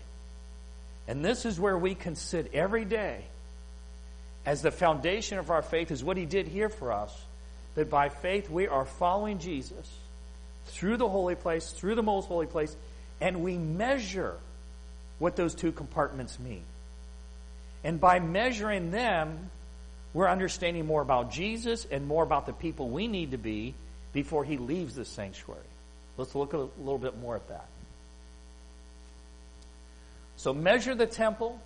And 1.08 1.24
this 1.24 1.44
is 1.44 1.58
where 1.58 1.76
we 1.76 1.94
can 1.94 2.14
sit 2.14 2.50
every 2.54 2.84
day 2.84 3.24
as 4.46 4.62
the 4.62 4.70
foundation 4.70 5.38
of 5.38 5.50
our 5.50 5.62
faith 5.62 5.90
is 5.90 6.04
what 6.04 6.16
he 6.16 6.24
did 6.24 6.46
here 6.46 6.68
for 6.68 6.92
us. 6.92 7.14
That 7.74 7.88
by 7.88 8.08
faith 8.08 8.50
we 8.50 8.66
are 8.66 8.84
following 8.84 9.38
Jesus 9.38 9.88
through 10.66 10.96
the 10.96 11.08
holy 11.08 11.34
place, 11.34 11.70
through 11.70 11.94
the 11.94 12.02
most 12.02 12.26
holy 12.26 12.46
place, 12.46 12.74
and 13.20 13.42
we 13.42 13.58
measure 13.58 14.36
what 15.18 15.36
those 15.36 15.54
two 15.54 15.72
compartments 15.72 16.38
mean. 16.38 16.64
And 17.84 18.00
by 18.00 18.20
measuring 18.20 18.90
them, 18.90 19.50
we're 20.12 20.28
understanding 20.28 20.86
more 20.86 21.02
about 21.02 21.30
Jesus 21.30 21.86
and 21.90 22.06
more 22.06 22.22
about 22.22 22.46
the 22.46 22.52
people 22.52 22.88
we 22.88 23.06
need 23.06 23.30
to 23.30 23.38
be 23.38 23.74
before 24.12 24.44
he 24.44 24.56
leaves 24.56 24.94
the 24.94 25.04
sanctuary. 25.04 25.60
Let's 26.16 26.34
look 26.34 26.52
a 26.52 26.68
little 26.78 26.98
bit 26.98 27.18
more 27.18 27.36
at 27.36 27.48
that. 27.48 27.66
So 30.36 30.52
measure 30.52 30.94
the 30.94 31.06
temple 31.06 31.60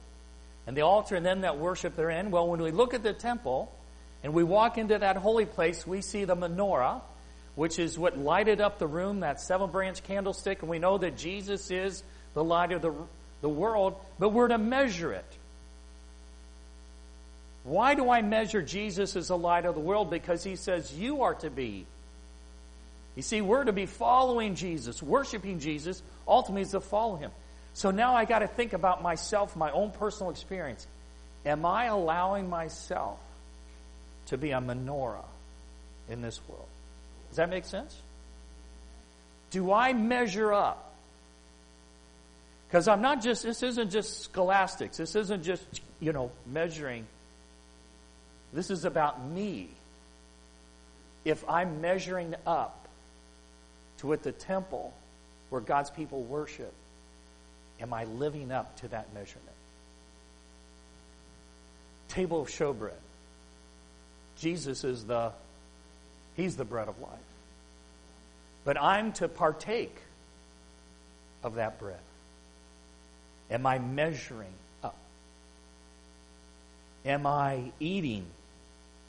and 0.66 0.76
the 0.76 0.82
altar 0.82 1.16
and 1.16 1.24
them 1.24 1.42
that 1.42 1.58
worship 1.58 1.96
therein. 1.96 2.30
Well, 2.30 2.48
when 2.48 2.60
we 2.60 2.70
look 2.70 2.92
at 2.92 3.02
the 3.02 3.12
temple 3.12 3.72
and 4.22 4.34
we 4.34 4.42
walk 4.42 4.78
into 4.78 4.98
that 4.98 5.16
holy 5.16 5.46
place, 5.46 5.86
we 5.86 6.00
see 6.00 6.24
the 6.24 6.36
menorah 6.36 7.00
which 7.54 7.78
is 7.78 7.98
what 7.98 8.18
lighted 8.18 8.60
up 8.60 8.78
the 8.78 8.86
room, 8.86 9.20
that 9.20 9.40
seven 9.40 9.70
branch 9.70 10.02
candlestick, 10.02 10.62
and 10.62 10.70
we 10.70 10.78
know 10.78 10.98
that 10.98 11.16
Jesus 11.16 11.70
is 11.70 12.02
the 12.34 12.42
light 12.42 12.72
of 12.72 12.82
the, 12.82 12.92
the 13.40 13.48
world, 13.48 13.96
but 14.18 14.30
we're 14.30 14.48
to 14.48 14.58
measure 14.58 15.12
it. 15.12 15.24
Why 17.62 17.94
do 17.94 18.10
I 18.10 18.22
measure 18.22 18.60
Jesus 18.60 19.16
as 19.16 19.28
the 19.28 19.38
light 19.38 19.64
of 19.64 19.74
the 19.74 19.80
world? 19.80 20.10
Because 20.10 20.44
he 20.44 20.56
says 20.56 20.92
you 20.92 21.22
are 21.22 21.34
to 21.36 21.50
be. 21.50 21.86
You 23.16 23.22
see, 23.22 23.40
we're 23.40 23.64
to 23.64 23.72
be 23.72 23.86
following 23.86 24.54
Jesus, 24.54 25.02
worshiping 25.02 25.60
Jesus, 25.60 26.02
ultimately 26.26 26.62
is 26.62 26.72
to 26.72 26.80
follow 26.80 27.16
him. 27.16 27.30
So 27.72 27.90
now 27.90 28.14
I 28.14 28.24
got 28.24 28.40
to 28.40 28.48
think 28.48 28.72
about 28.72 29.02
myself, 29.02 29.56
my 29.56 29.70
own 29.70 29.92
personal 29.92 30.30
experience. 30.30 30.86
Am 31.46 31.64
I 31.64 31.86
allowing 31.86 32.48
myself 32.48 33.18
to 34.26 34.38
be 34.38 34.50
a 34.50 34.60
menorah 34.60 35.24
in 36.08 36.22
this 36.22 36.40
world? 36.48 36.66
Does 37.34 37.38
that 37.38 37.50
make 37.50 37.64
sense? 37.64 38.00
Do 39.50 39.72
I 39.72 39.92
measure 39.92 40.52
up? 40.52 40.94
Because 42.68 42.86
I'm 42.86 43.02
not 43.02 43.24
just, 43.24 43.42
this 43.42 43.64
isn't 43.64 43.90
just 43.90 44.20
scholastics. 44.20 44.98
This 44.98 45.16
isn't 45.16 45.42
just, 45.42 45.64
you 45.98 46.12
know, 46.12 46.30
measuring. 46.46 47.08
This 48.52 48.70
is 48.70 48.84
about 48.84 49.26
me. 49.26 49.68
If 51.24 51.44
I'm 51.48 51.80
measuring 51.80 52.36
up 52.46 52.86
to 53.98 54.06
what 54.06 54.22
the 54.22 54.30
temple 54.30 54.94
where 55.50 55.60
God's 55.60 55.90
people 55.90 56.22
worship, 56.22 56.72
am 57.80 57.92
I 57.92 58.04
living 58.04 58.52
up 58.52 58.76
to 58.82 58.88
that 58.88 59.12
measurement? 59.12 59.56
Table 62.06 62.42
of 62.42 62.48
showbread. 62.48 62.92
Jesus 64.36 64.84
is 64.84 65.04
the 65.04 65.32
He's 66.36 66.56
the 66.56 66.64
bread 66.64 66.88
of 66.88 67.00
life. 67.00 67.10
But 68.64 68.80
I'm 68.80 69.12
to 69.14 69.28
partake 69.28 69.96
of 71.42 71.56
that 71.56 71.78
bread. 71.78 71.98
Am 73.50 73.66
I 73.66 73.78
measuring 73.78 74.54
up? 74.82 74.96
Am 77.04 77.26
I 77.26 77.72
eating 77.78 78.24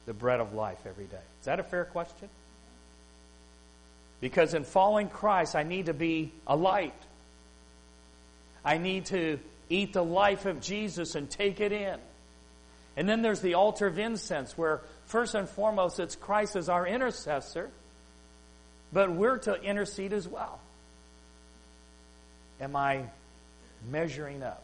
the 0.05 0.13
bread 0.13 0.39
of 0.39 0.53
life 0.53 0.79
every 0.85 1.05
day? 1.05 1.15
Is 1.39 1.45
that 1.45 1.59
a 1.59 1.63
fair 1.63 1.85
question? 1.85 2.29
Because 4.19 4.53
in 4.53 4.63
following 4.63 5.07
Christ, 5.07 5.55
I 5.55 5.63
need 5.63 5.87
to 5.87 5.93
be 5.93 6.31
a 6.45 6.55
light. 6.55 6.93
I 8.63 8.77
need 8.77 9.05
to 9.07 9.39
eat 9.69 9.93
the 9.93 10.03
life 10.03 10.45
of 10.45 10.61
Jesus 10.61 11.15
and 11.15 11.29
take 11.29 11.59
it 11.59 11.71
in. 11.71 11.97
And 12.97 13.07
then 13.09 13.21
there's 13.21 13.41
the 13.41 13.55
altar 13.55 13.87
of 13.87 13.99
incense 13.99 14.57
where 14.57 14.81
first 15.05 15.35
and 15.35 15.47
foremost 15.47 15.99
it's 15.99 16.15
Christ 16.15 16.55
as 16.55 16.69
our 16.69 16.85
intercessor, 16.87 17.69
but 18.91 19.11
we're 19.11 19.37
to 19.39 19.55
intercede 19.61 20.13
as 20.13 20.27
well. 20.27 20.59
Am 22.61 22.75
I 22.75 23.05
measuring 23.89 24.43
up 24.43 24.63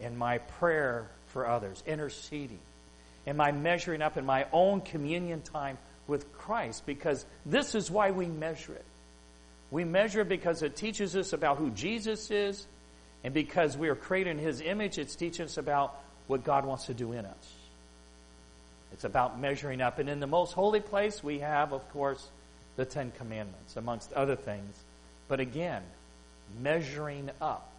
in 0.00 0.16
my 0.16 0.38
prayer 0.38 1.08
for 1.28 1.46
others, 1.46 1.82
interceding? 1.86 2.60
Am 3.26 3.40
I 3.40 3.52
measuring 3.52 4.02
up 4.02 4.16
in 4.16 4.24
my 4.24 4.46
own 4.52 4.80
communion 4.80 5.42
time 5.42 5.78
with 6.06 6.32
Christ? 6.32 6.84
Because 6.86 7.24
this 7.46 7.74
is 7.74 7.90
why 7.90 8.10
we 8.10 8.26
measure 8.26 8.74
it. 8.74 8.84
We 9.70 9.84
measure 9.84 10.20
it 10.20 10.28
because 10.28 10.62
it 10.62 10.76
teaches 10.76 11.16
us 11.16 11.32
about 11.32 11.58
who 11.58 11.70
Jesus 11.70 12.30
is, 12.30 12.66
and 13.24 13.32
because 13.32 13.76
we 13.76 13.88
are 13.88 13.94
created 13.94 14.30
in 14.32 14.38
His 14.38 14.60
image, 14.60 14.98
it's 14.98 15.16
teaching 15.16 15.46
us 15.46 15.56
about 15.56 15.98
what 16.26 16.44
God 16.44 16.64
wants 16.64 16.86
to 16.86 16.94
do 16.94 17.12
in 17.12 17.24
us. 17.24 17.53
It's 18.94 19.04
about 19.04 19.38
measuring 19.38 19.80
up. 19.80 19.98
And 19.98 20.08
in 20.08 20.20
the 20.20 20.26
most 20.26 20.52
holy 20.52 20.80
place, 20.80 21.22
we 21.22 21.40
have, 21.40 21.72
of 21.72 21.86
course, 21.90 22.26
the 22.76 22.84
Ten 22.84 23.12
Commandments, 23.18 23.76
amongst 23.76 24.12
other 24.12 24.36
things. 24.36 24.76
But 25.28 25.40
again, 25.40 25.82
measuring 26.62 27.30
up 27.40 27.70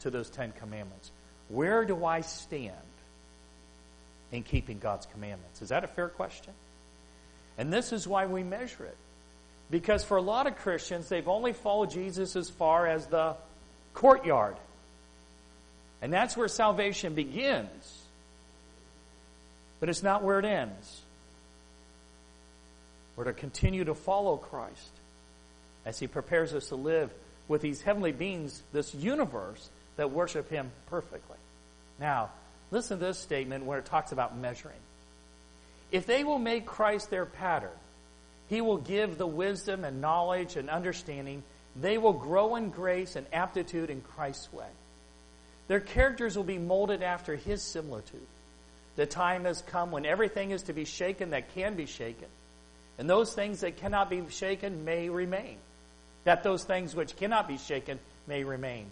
to 0.00 0.10
those 0.10 0.30
Ten 0.30 0.52
Commandments. 0.52 1.10
Where 1.48 1.84
do 1.84 2.04
I 2.04 2.20
stand 2.20 2.72
in 4.30 4.44
keeping 4.44 4.78
God's 4.78 5.06
commandments? 5.06 5.60
Is 5.60 5.70
that 5.70 5.82
a 5.82 5.88
fair 5.88 6.08
question? 6.08 6.52
And 7.58 7.72
this 7.72 7.92
is 7.92 8.06
why 8.06 8.26
we 8.26 8.44
measure 8.44 8.84
it. 8.84 8.96
Because 9.70 10.04
for 10.04 10.16
a 10.16 10.22
lot 10.22 10.46
of 10.46 10.56
Christians, 10.56 11.08
they've 11.08 11.28
only 11.28 11.52
followed 11.52 11.90
Jesus 11.90 12.36
as 12.36 12.48
far 12.48 12.86
as 12.86 13.06
the 13.06 13.34
courtyard. 13.92 14.56
And 16.00 16.12
that's 16.12 16.36
where 16.36 16.48
salvation 16.48 17.14
begins. 17.14 18.03
But 19.84 19.90
it's 19.90 20.02
not 20.02 20.22
where 20.22 20.38
it 20.38 20.46
ends. 20.46 21.02
We're 23.16 23.24
to 23.24 23.34
continue 23.34 23.84
to 23.84 23.94
follow 23.94 24.38
Christ 24.38 24.90
as 25.84 25.98
He 25.98 26.06
prepares 26.06 26.54
us 26.54 26.68
to 26.68 26.74
live 26.74 27.12
with 27.48 27.60
these 27.60 27.82
heavenly 27.82 28.12
beings, 28.12 28.62
this 28.72 28.94
universe 28.94 29.68
that 29.96 30.10
worship 30.10 30.48
Him 30.48 30.70
perfectly. 30.86 31.36
Now, 32.00 32.30
listen 32.70 32.98
to 32.98 33.04
this 33.04 33.18
statement 33.18 33.66
where 33.66 33.78
it 33.78 33.84
talks 33.84 34.10
about 34.10 34.38
measuring. 34.38 34.80
If 35.92 36.06
they 36.06 36.24
will 36.24 36.38
make 36.38 36.64
Christ 36.64 37.10
their 37.10 37.26
pattern, 37.26 37.76
He 38.48 38.62
will 38.62 38.78
give 38.78 39.18
the 39.18 39.26
wisdom 39.26 39.84
and 39.84 40.00
knowledge 40.00 40.56
and 40.56 40.70
understanding. 40.70 41.42
They 41.76 41.98
will 41.98 42.14
grow 42.14 42.56
in 42.56 42.70
grace 42.70 43.16
and 43.16 43.26
aptitude 43.34 43.90
in 43.90 44.00
Christ's 44.00 44.50
way. 44.50 44.70
Their 45.68 45.80
characters 45.80 46.38
will 46.38 46.44
be 46.44 46.56
molded 46.56 47.02
after 47.02 47.36
His 47.36 47.62
similitude. 47.62 48.26
The 48.96 49.06
time 49.06 49.44
has 49.44 49.62
come 49.62 49.90
when 49.90 50.06
everything 50.06 50.52
is 50.52 50.62
to 50.64 50.72
be 50.72 50.84
shaken 50.84 51.30
that 51.30 51.54
can 51.54 51.74
be 51.74 51.86
shaken, 51.86 52.28
and 52.98 53.10
those 53.10 53.34
things 53.34 53.60
that 53.60 53.76
cannot 53.76 54.08
be 54.08 54.22
shaken 54.28 54.84
may 54.84 55.08
remain. 55.08 55.56
That 56.24 56.42
those 56.42 56.64
things 56.64 56.94
which 56.94 57.16
cannot 57.16 57.48
be 57.48 57.58
shaken 57.58 57.98
may 58.26 58.44
remain. 58.44 58.86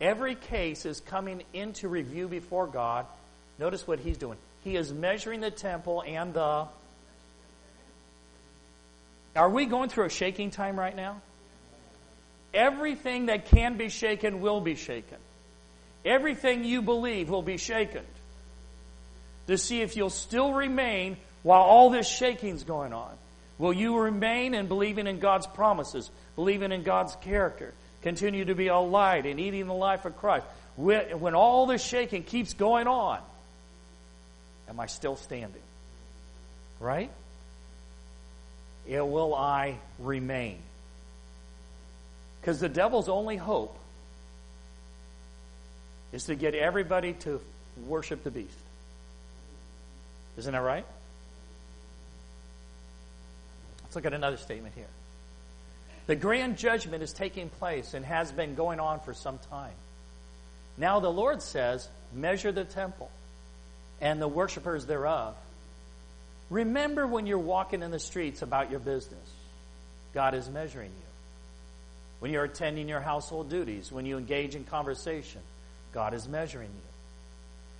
Every 0.00 0.34
case 0.34 0.84
is 0.84 1.00
coming 1.00 1.42
into 1.54 1.88
review 1.88 2.28
before 2.28 2.66
God. 2.66 3.06
Notice 3.58 3.86
what 3.86 4.00
He's 4.00 4.18
doing. 4.18 4.36
He 4.64 4.76
is 4.76 4.92
measuring 4.92 5.40
the 5.40 5.50
temple 5.50 6.02
and 6.06 6.34
the. 6.34 6.66
Are 9.36 9.50
we 9.50 9.66
going 9.66 9.90
through 9.90 10.06
a 10.06 10.10
shaking 10.10 10.50
time 10.50 10.78
right 10.78 10.96
now? 10.96 11.20
Everything 12.52 13.26
that 13.26 13.46
can 13.46 13.76
be 13.76 13.90
shaken 13.90 14.40
will 14.40 14.60
be 14.60 14.74
shaken. 14.74 15.18
Everything 16.04 16.64
you 16.64 16.82
believe 16.82 17.28
will 17.28 17.42
be 17.42 17.58
shaken 17.58 18.02
to 19.46 19.58
see 19.58 19.82
if 19.82 19.96
you'll 19.96 20.10
still 20.10 20.52
remain 20.52 21.16
while 21.42 21.62
all 21.62 21.90
this 21.90 22.08
shaking's 22.08 22.64
going 22.64 22.92
on. 22.92 23.12
Will 23.58 23.72
you 23.72 23.98
remain 23.98 24.54
in 24.54 24.66
believing 24.66 25.06
in 25.06 25.18
God's 25.18 25.46
promises, 25.46 26.10
believing 26.34 26.72
in 26.72 26.82
God's 26.82 27.16
character, 27.16 27.72
continue 28.02 28.44
to 28.44 28.54
be 28.54 28.66
a 28.66 28.78
light 28.78 29.24
and 29.24 29.40
eating 29.40 29.66
the 29.66 29.74
life 29.74 30.04
of 30.04 30.16
Christ? 30.16 30.44
When 30.76 31.34
all 31.34 31.66
this 31.66 31.82
shaking 31.82 32.22
keeps 32.22 32.52
going 32.52 32.86
on, 32.86 33.20
am 34.68 34.78
I 34.78 34.86
still 34.86 35.16
standing? 35.16 35.62
Right? 36.80 37.10
Or 38.90 39.04
will 39.04 39.34
I 39.34 39.78
remain? 39.98 40.58
Because 42.40 42.60
the 42.60 42.68
devil's 42.68 43.08
only 43.08 43.36
hope 43.36 43.78
is 46.12 46.24
to 46.24 46.34
get 46.34 46.54
everybody 46.54 47.14
to 47.14 47.40
worship 47.86 48.22
the 48.22 48.30
beast. 48.30 48.58
Isn't 50.36 50.52
that 50.52 50.58
right? 50.58 50.86
Let's 53.84 53.96
look 53.96 54.06
at 54.06 54.12
another 54.12 54.36
statement 54.36 54.74
here. 54.74 54.86
The 56.06 56.16
grand 56.16 56.56
judgment 56.56 57.02
is 57.02 57.12
taking 57.12 57.48
place 57.48 57.94
and 57.94 58.04
has 58.04 58.30
been 58.30 58.54
going 58.54 58.78
on 58.78 59.00
for 59.00 59.14
some 59.14 59.38
time. 59.50 59.74
Now 60.78 61.00
the 61.00 61.10
Lord 61.10 61.42
says, 61.42 61.88
measure 62.12 62.52
the 62.52 62.64
temple 62.64 63.10
and 64.00 64.20
the 64.20 64.28
worshippers 64.28 64.86
thereof. 64.86 65.34
Remember 66.50 67.06
when 67.06 67.26
you're 67.26 67.38
walking 67.38 67.82
in 67.82 67.90
the 67.90 67.98
streets 67.98 68.42
about 68.42 68.70
your 68.70 68.78
business. 68.78 69.18
God 70.14 70.34
is 70.34 70.48
measuring 70.48 70.90
you. 70.90 71.06
When 72.20 72.30
you're 72.30 72.44
attending 72.44 72.88
your 72.88 73.00
household 73.00 73.50
duties, 73.50 73.90
when 73.90 74.06
you 74.06 74.16
engage 74.16 74.54
in 74.54 74.64
conversation, 74.64 75.40
God 75.92 76.14
is 76.14 76.28
measuring 76.28 76.68
you. 76.68 76.90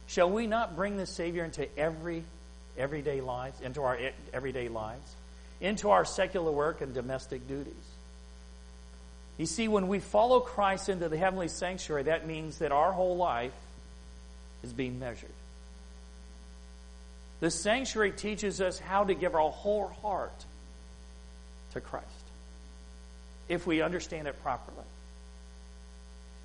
Shall 0.08 0.30
we 0.30 0.46
not 0.46 0.76
bring 0.76 0.96
the 0.96 1.06
Savior 1.06 1.44
into 1.44 1.66
every 1.78 2.24
everyday 2.78 3.20
lives, 3.20 3.60
into 3.60 3.82
our 3.82 3.98
everyday 4.32 4.68
lives, 4.68 5.14
into 5.60 5.90
our 5.90 6.04
secular 6.04 6.52
work 6.52 6.80
and 6.80 6.94
domestic 6.94 7.46
duties. 7.48 7.74
You 9.38 9.46
see, 9.46 9.68
when 9.68 9.88
we 9.88 9.98
follow 9.98 10.40
Christ 10.40 10.88
into 10.88 11.08
the 11.08 11.18
heavenly 11.18 11.48
sanctuary, 11.48 12.04
that 12.04 12.26
means 12.26 12.58
that 12.58 12.72
our 12.72 12.92
whole 12.92 13.16
life 13.16 13.52
is 14.62 14.72
being 14.72 14.98
measured. 14.98 15.30
The 17.40 17.50
sanctuary 17.50 18.12
teaches 18.12 18.60
us 18.60 18.78
how 18.78 19.04
to 19.04 19.14
give 19.14 19.34
our 19.34 19.50
whole 19.50 19.88
heart 19.88 20.44
to 21.74 21.80
Christ 21.80 22.06
if 23.48 23.66
we 23.66 23.82
understand 23.82 24.26
it 24.26 24.42
properly. 24.42 24.84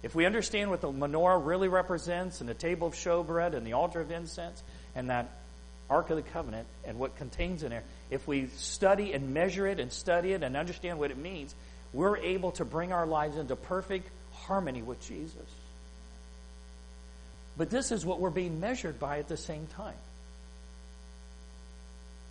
If 0.04 0.15
we 0.15 0.26
understand 0.26 0.70
what 0.70 0.82
the 0.82 0.91
menorah 0.91 1.46
really 1.46 1.67
represents 1.67 2.41
and 2.41 2.50
the 2.50 2.54
table 2.54 2.88
of 2.88 2.94
showbread 2.94 3.56
and 3.56 3.65
the 3.65 3.74
altar 3.74 4.02
of 4.02 4.12
incense 4.12 4.62
and 4.96 5.10
that 5.10 5.30
Ark 5.91 6.10
of 6.10 6.15
the 6.15 6.23
Covenant 6.23 6.67
and 6.86 6.97
what 6.97 7.17
contains 7.17 7.63
in 7.63 7.69
there, 7.69 7.84
if 8.10 8.27
we 8.27 8.47
study 8.56 9.12
and 9.13 9.34
measure 9.34 9.67
it 9.67 9.80
and 9.80 9.91
study 9.91 10.32
it 10.32 10.41
and 10.41 10.56
understand 10.56 10.97
what 10.97 11.12
it 11.12 11.17
means, 11.17 11.54
we're 11.93 12.17
able 12.17 12.51
to 12.54 12.65
bring 12.65 12.93
our 12.93 13.06
lives 13.06 13.36
into 13.36 13.56
perfect 13.56 14.10
harmony 14.32 14.82
with 14.82 15.06
Jesus. 15.06 15.36
But 17.58 17.69
this 17.69 17.91
is 17.91 18.06
what 18.06 18.21
we're 18.21 18.30
being 18.30 18.62
measured 18.62 18.99
by 18.99 19.19
at 19.19 19.27
the 19.27 19.38
same 19.38 19.67
time. 19.75 19.93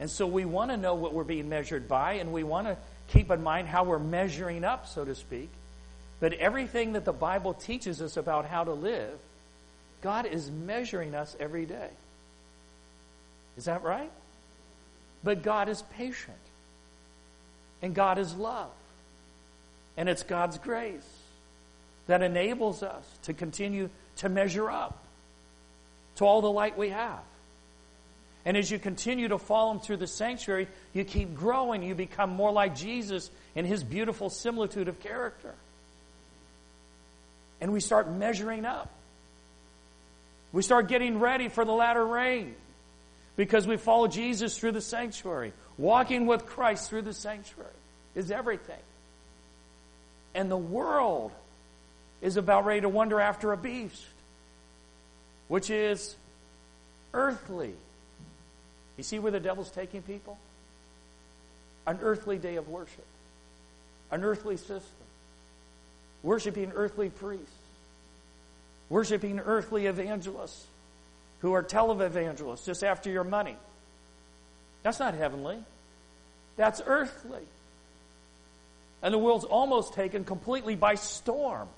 And 0.00 0.10
so 0.10 0.26
we 0.26 0.46
want 0.46 0.70
to 0.70 0.78
know 0.78 0.94
what 0.94 1.12
we're 1.12 1.24
being 1.24 1.50
measured 1.50 1.86
by, 1.86 2.14
and 2.14 2.32
we 2.32 2.42
want 2.42 2.66
to 2.66 2.78
keep 3.08 3.30
in 3.30 3.42
mind 3.42 3.68
how 3.68 3.84
we're 3.84 3.98
measuring 3.98 4.64
up, 4.64 4.88
so 4.88 5.04
to 5.04 5.14
speak. 5.14 5.50
But 6.20 6.32
everything 6.32 6.94
that 6.94 7.04
the 7.04 7.12
Bible 7.12 7.52
teaches 7.52 8.00
us 8.00 8.16
about 8.16 8.46
how 8.46 8.64
to 8.64 8.72
live, 8.72 9.18
God 10.00 10.24
is 10.24 10.50
measuring 10.50 11.14
us 11.14 11.36
every 11.38 11.66
day. 11.66 11.90
Is 13.60 13.66
that 13.66 13.82
right? 13.82 14.10
But 15.22 15.42
God 15.42 15.68
is 15.68 15.82
patient. 15.94 16.38
And 17.82 17.94
God 17.94 18.18
is 18.18 18.34
love. 18.34 18.70
And 19.98 20.08
it's 20.08 20.22
God's 20.22 20.56
grace 20.56 21.06
that 22.06 22.22
enables 22.22 22.82
us 22.82 23.04
to 23.24 23.34
continue 23.34 23.90
to 24.16 24.30
measure 24.30 24.70
up 24.70 25.04
to 26.16 26.24
all 26.24 26.40
the 26.40 26.50
light 26.50 26.78
we 26.78 26.88
have. 26.88 27.20
And 28.46 28.56
as 28.56 28.70
you 28.70 28.78
continue 28.78 29.28
to 29.28 29.36
follow 29.36 29.72
Him 29.72 29.80
through 29.80 29.98
the 29.98 30.06
sanctuary, 30.06 30.66
you 30.94 31.04
keep 31.04 31.34
growing. 31.34 31.82
You 31.82 31.94
become 31.94 32.30
more 32.30 32.52
like 32.52 32.74
Jesus 32.74 33.30
in 33.54 33.66
His 33.66 33.84
beautiful 33.84 34.30
similitude 34.30 34.88
of 34.88 35.00
character. 35.00 35.54
And 37.60 37.74
we 37.74 37.80
start 37.80 38.10
measuring 38.10 38.64
up. 38.64 38.88
We 40.50 40.62
start 40.62 40.88
getting 40.88 41.20
ready 41.20 41.50
for 41.50 41.66
the 41.66 41.72
latter 41.72 42.06
rain 42.06 42.54
because 43.40 43.66
we 43.66 43.78
follow 43.78 44.06
Jesus 44.06 44.58
through 44.58 44.72
the 44.72 44.82
sanctuary. 44.82 45.54
Walking 45.78 46.26
with 46.26 46.44
Christ 46.44 46.90
through 46.90 47.00
the 47.00 47.14
sanctuary 47.14 47.70
is 48.14 48.30
everything. 48.30 48.82
And 50.34 50.50
the 50.50 50.58
world 50.58 51.32
is 52.20 52.36
about 52.36 52.66
ready 52.66 52.82
to 52.82 52.90
wander 52.90 53.18
after 53.18 53.52
a 53.52 53.56
beast, 53.56 54.04
which 55.48 55.70
is 55.70 56.14
earthly. 57.14 57.72
You 58.98 59.04
see 59.04 59.18
where 59.18 59.32
the 59.32 59.40
devil's 59.40 59.70
taking 59.70 60.02
people? 60.02 60.36
An 61.86 61.98
earthly 62.02 62.36
day 62.36 62.56
of 62.56 62.68
worship, 62.68 63.06
an 64.10 64.22
earthly 64.22 64.58
system, 64.58 65.06
worshiping 66.22 66.72
earthly 66.74 67.08
priests, 67.08 67.48
worshiping 68.90 69.40
earthly 69.40 69.86
evangelists, 69.86 70.66
who 71.40 71.52
are 71.52 71.62
televangelists 71.62 72.64
just 72.64 72.84
after 72.84 73.10
your 73.10 73.24
money. 73.24 73.56
That's 74.82 74.98
not 74.98 75.14
heavenly. 75.14 75.58
That's 76.56 76.82
earthly. 76.84 77.42
And 79.02 79.14
the 79.14 79.18
world's 79.18 79.44
almost 79.44 79.94
taken 79.94 80.24
completely 80.24 80.76
by 80.76 80.94
storm, 80.94 81.68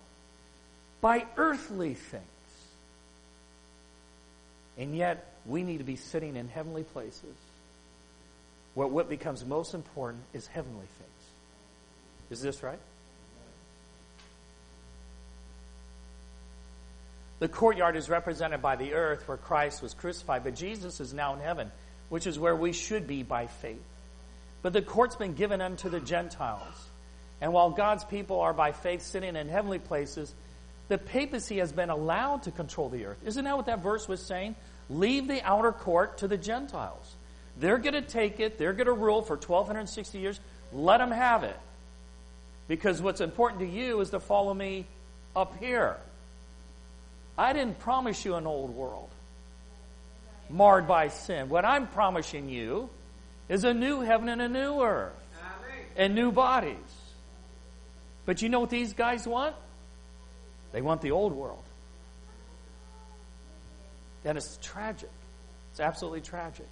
by 1.01 1.27
earthly 1.37 1.95
things. 1.95 2.25
And 4.79 4.97
yet, 4.97 5.33
we 5.47 5.63
need 5.63 5.79
to 5.79 5.85
be 5.85 5.97
sitting 5.97 6.37
in 6.37 6.49
heavenly 6.49 6.83
places 6.83 7.37
what 8.75 9.09
becomes 9.09 9.45
most 9.45 9.75
important 9.75 10.23
is 10.33 10.47
heavenly 10.47 10.87
things. 10.99 11.11
Is 12.31 12.41
this 12.41 12.63
right? 12.63 12.79
The 17.43 17.49
courtyard 17.49 17.97
is 17.97 18.09
represented 18.09 18.63
by 18.63 18.77
the 18.77 18.95
earth 18.95 19.27
where 19.27 19.37
Christ 19.37 19.83
was 19.83 19.95
crucified, 19.95 20.45
but 20.45 20.55
Jesus 20.55 21.01
is 21.01 21.13
now 21.13 21.35
in 21.35 21.41
heaven, 21.41 21.73
which 22.09 22.29
is 22.29 22.39
where 22.39 22.55
we 22.55 22.73
should 22.73 23.09
be 23.09 23.25
by 23.25 23.49
faith. 23.49 23.83
But 24.63 24.73
the 24.73 24.81
court's 24.81 25.17
been 25.17 25.35
given 25.35 25.61
unto 25.61 25.89
the 25.89 25.99
Gentiles. 25.99 26.89
And 27.41 27.53
while 27.53 27.71
God's 27.71 28.05
people 28.05 28.39
are 28.43 28.53
by 28.53 28.71
faith 28.71 29.03
sitting 29.03 29.35
in 29.35 29.49
heavenly 29.49 29.81
places, 29.81 30.33
the 30.87 30.99
papacy 30.99 31.59
has 31.59 31.73
been 31.73 31.91
allowed 31.91 32.45
to 32.45 32.53
control 32.53 32.89
the 32.89 33.07
earth. 33.07 33.19
Isn't 33.27 33.45
that 33.45 33.57
what 33.57 33.67
that 33.67 33.83
verse 33.83 34.07
was 34.07 34.25
saying? 34.25 34.55
Leave 34.89 35.27
the 35.27 35.43
outer 35.43 35.73
court 35.73 36.19
to 36.19 36.29
the 36.29 36.39
Gentiles. 36.39 37.17
They're 37.59 37.79
going 37.79 37.95
to 37.95 38.03
take 38.03 38.39
it, 38.39 38.57
they're 38.57 38.73
going 38.73 38.87
to 38.87 38.93
rule 38.93 39.21
for 39.21 39.35
1260 39.35 40.17
years. 40.17 40.39
Let 40.73 40.99
them 40.99 41.11
have 41.11 41.43
it. 41.43 41.59
Because 42.69 43.03
what's 43.03 43.21
important 43.21 43.63
to 43.63 43.67
you 43.67 43.99
is 43.99 44.11
to 44.11 44.21
follow 44.21 44.55
me 44.55 44.87
up 45.35 45.59
here. 45.59 45.97
I 47.37 47.53
didn't 47.53 47.79
promise 47.79 48.25
you 48.25 48.35
an 48.35 48.47
old 48.47 48.75
world 48.75 49.11
marred 50.51 50.87
by 50.87 51.09
sin. 51.09 51.49
What 51.49 51.65
I'm 51.65 51.87
promising 51.87 52.49
you 52.49 52.91
is 53.49 53.65
a 53.65 53.75
new 53.75 54.01
heaven 54.01 54.29
and 54.29 54.43
a 54.43 54.49
new 54.49 54.83
earth 54.83 55.15
and 55.97 56.15
new 56.15 56.31
bodies. 56.31 56.77
But 58.25 58.43
you 58.43 58.49
know 58.49 58.61
what 58.61 58.71
these 58.71 58.93
guys 58.93 59.27
want? 59.27 59.57
They 60.73 60.81
want 60.81 61.01
the 61.03 61.11
old 61.11 61.33
world. 61.33 61.65
then 64.23 64.37
it's 64.37 64.59
tragic. 64.63 65.11
It's 65.73 65.81
absolutely 65.81 66.21
tragic. 66.21 66.69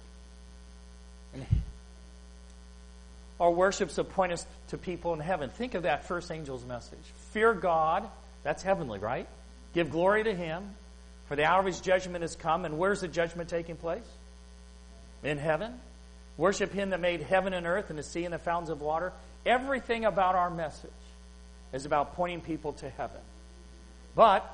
And 1.33 1.45
our 3.39 3.51
worships 3.51 3.99
point 4.09 4.31
us 4.31 4.45
to 4.69 4.77
people 4.77 5.13
in 5.13 5.19
heaven. 5.19 5.49
Think 5.49 5.73
of 5.73 5.83
that 5.83 6.05
first 6.05 6.31
angel's 6.31 6.65
message. 6.65 6.99
Fear 7.31 7.55
God, 7.55 8.07
that's 8.43 8.63
heavenly, 8.63 8.99
right? 8.99 9.27
Give 9.73 9.89
glory 9.89 10.23
to 10.23 10.33
Him, 10.33 10.63
for 11.27 11.35
the 11.35 11.45
hour 11.45 11.59
of 11.59 11.65
His 11.65 11.79
judgment 11.79 12.21
has 12.21 12.35
come. 12.35 12.65
And 12.65 12.77
where's 12.77 13.01
the 13.01 13.07
judgment 13.07 13.49
taking 13.49 13.75
place? 13.75 14.05
In 15.23 15.37
heaven. 15.37 15.73
Worship 16.37 16.71
Him 16.71 16.89
that 16.91 16.99
made 16.99 17.21
heaven 17.21 17.53
and 17.53 17.65
earth 17.65 17.89
and 17.89 17.99
the 17.99 18.03
sea 18.03 18.25
and 18.25 18.33
the 18.33 18.39
fountains 18.39 18.69
of 18.69 18.81
water. 18.81 19.13
Everything 19.45 20.05
about 20.05 20.35
our 20.35 20.49
message 20.49 20.89
is 21.73 21.85
about 21.85 22.15
pointing 22.15 22.41
people 22.41 22.73
to 22.73 22.89
heaven. 22.89 23.21
But 24.15 24.49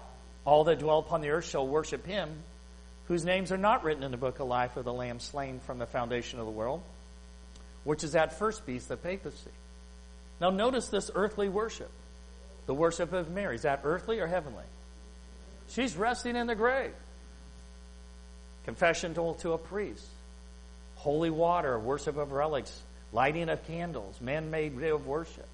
all 0.45 0.65
that 0.65 0.79
dwell 0.79 0.99
upon 0.99 1.21
the 1.21 1.29
earth 1.29 1.49
shall 1.49 1.67
worship 1.67 2.05
Him 2.05 2.29
whose 3.07 3.23
names 3.23 3.51
are 3.51 3.57
not 3.57 3.83
written 3.83 4.03
in 4.03 4.11
the 4.11 4.17
book 4.17 4.39
of 4.39 4.47
life 4.47 4.75
of 4.75 4.85
the 4.85 4.93
Lamb 4.93 5.19
slain 5.19 5.59
from 5.65 5.79
the 5.79 5.85
foundation 5.85 6.39
of 6.39 6.45
the 6.45 6.51
world, 6.51 6.81
which 7.83 8.03
is 8.03 8.11
that 8.11 8.37
first 8.37 8.65
beast, 8.65 8.89
the 8.89 8.97
papacy. 8.97 9.51
Now, 10.41 10.49
notice 10.49 10.89
this 10.89 11.09
earthly 11.15 11.49
worship. 11.49 11.89
The 12.65 12.73
worship 12.73 13.13
of 13.13 13.31
Mary. 13.31 13.55
Is 13.55 13.61
that 13.61 13.81
earthly 13.85 14.19
or 14.19 14.27
heavenly? 14.27 14.65
She's 15.69 15.95
resting 15.95 16.35
in 16.35 16.47
the 16.47 16.55
grave. 16.55 16.93
Confession 18.65 19.13
to, 19.13 19.51
a 19.51 19.57
priest. 19.57 20.05
Holy 20.95 21.29
water, 21.29 21.79
worship 21.79 22.17
of 22.17 22.31
relics, 22.31 22.81
lighting 23.13 23.49
of 23.49 23.65
candles, 23.67 24.19
man 24.19 24.51
made 24.51 24.79
day 24.79 24.89
of 24.89 25.07
worship. 25.07 25.47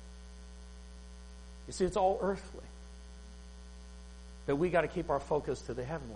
You 1.67 1.73
see, 1.73 1.85
it's 1.85 1.97
all 1.97 2.19
earthly. 2.21 2.61
But 4.45 4.57
we 4.57 4.69
got 4.69 4.81
to 4.81 4.87
keep 4.87 5.09
our 5.09 5.19
focus 5.19 5.61
to 5.61 5.73
the 5.73 5.83
heavenly. 5.83 6.15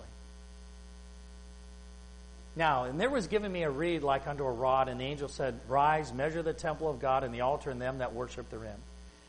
Now, 2.56 2.84
and 2.84 3.00
there 3.00 3.08
was 3.08 3.28
given 3.28 3.52
me 3.52 3.62
a 3.62 3.70
reed 3.70 4.02
like 4.02 4.26
unto 4.26 4.44
a 4.44 4.50
rod, 4.50 4.88
and 4.88 5.00
the 5.00 5.04
angel 5.04 5.28
said, 5.28 5.60
Rise, 5.68 6.12
measure 6.12 6.42
the 6.42 6.52
temple 6.52 6.90
of 6.90 6.98
God 6.98 7.22
and 7.22 7.32
the 7.32 7.42
altar 7.42 7.70
and 7.70 7.80
them 7.80 7.98
that 7.98 8.12
worship 8.12 8.50
therein. 8.50 8.74